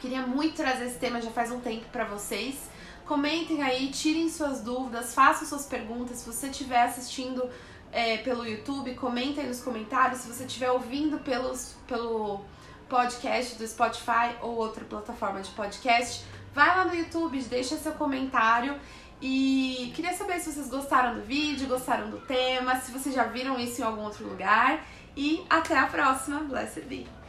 queria 0.00 0.22
muito 0.26 0.56
trazer 0.56 0.86
esse 0.86 0.98
tema 0.98 1.20
já 1.20 1.30
faz 1.30 1.50
um 1.50 1.60
tempo 1.60 1.84
para 1.92 2.06
vocês. 2.06 2.70
Comentem 3.10 3.60
aí, 3.60 3.88
tirem 3.88 4.28
suas 4.28 4.60
dúvidas, 4.60 5.12
façam 5.12 5.44
suas 5.44 5.66
perguntas. 5.66 6.18
Se 6.18 6.26
você 6.32 6.46
estiver 6.46 6.82
assistindo 6.82 7.50
é, 7.90 8.18
pelo 8.18 8.46
YouTube, 8.46 8.94
comenta 8.94 9.40
aí 9.40 9.48
nos 9.48 9.60
comentários. 9.60 10.20
Se 10.20 10.28
você 10.28 10.44
estiver 10.44 10.70
ouvindo 10.70 11.18
pelos, 11.18 11.74
pelo 11.88 12.40
podcast 12.88 13.58
do 13.58 13.66
Spotify 13.66 14.36
ou 14.40 14.54
outra 14.54 14.84
plataforma 14.84 15.40
de 15.40 15.50
podcast, 15.50 16.24
vai 16.54 16.68
lá 16.68 16.84
no 16.84 16.94
YouTube, 16.94 17.42
deixa 17.42 17.76
seu 17.78 17.90
comentário 17.94 18.78
e 19.20 19.92
queria 19.96 20.14
saber 20.14 20.38
se 20.38 20.52
vocês 20.52 20.68
gostaram 20.68 21.16
do 21.16 21.22
vídeo, 21.22 21.66
gostaram 21.66 22.10
do 22.10 22.20
tema, 22.20 22.76
se 22.76 22.92
vocês 22.92 23.12
já 23.12 23.24
viram 23.24 23.58
isso 23.58 23.80
em 23.80 23.84
algum 23.84 24.04
outro 24.04 24.24
lugar. 24.24 24.86
E 25.16 25.44
até 25.50 25.76
a 25.76 25.86
próxima. 25.86 26.38
Blessed 26.44 26.82
be! 26.82 27.19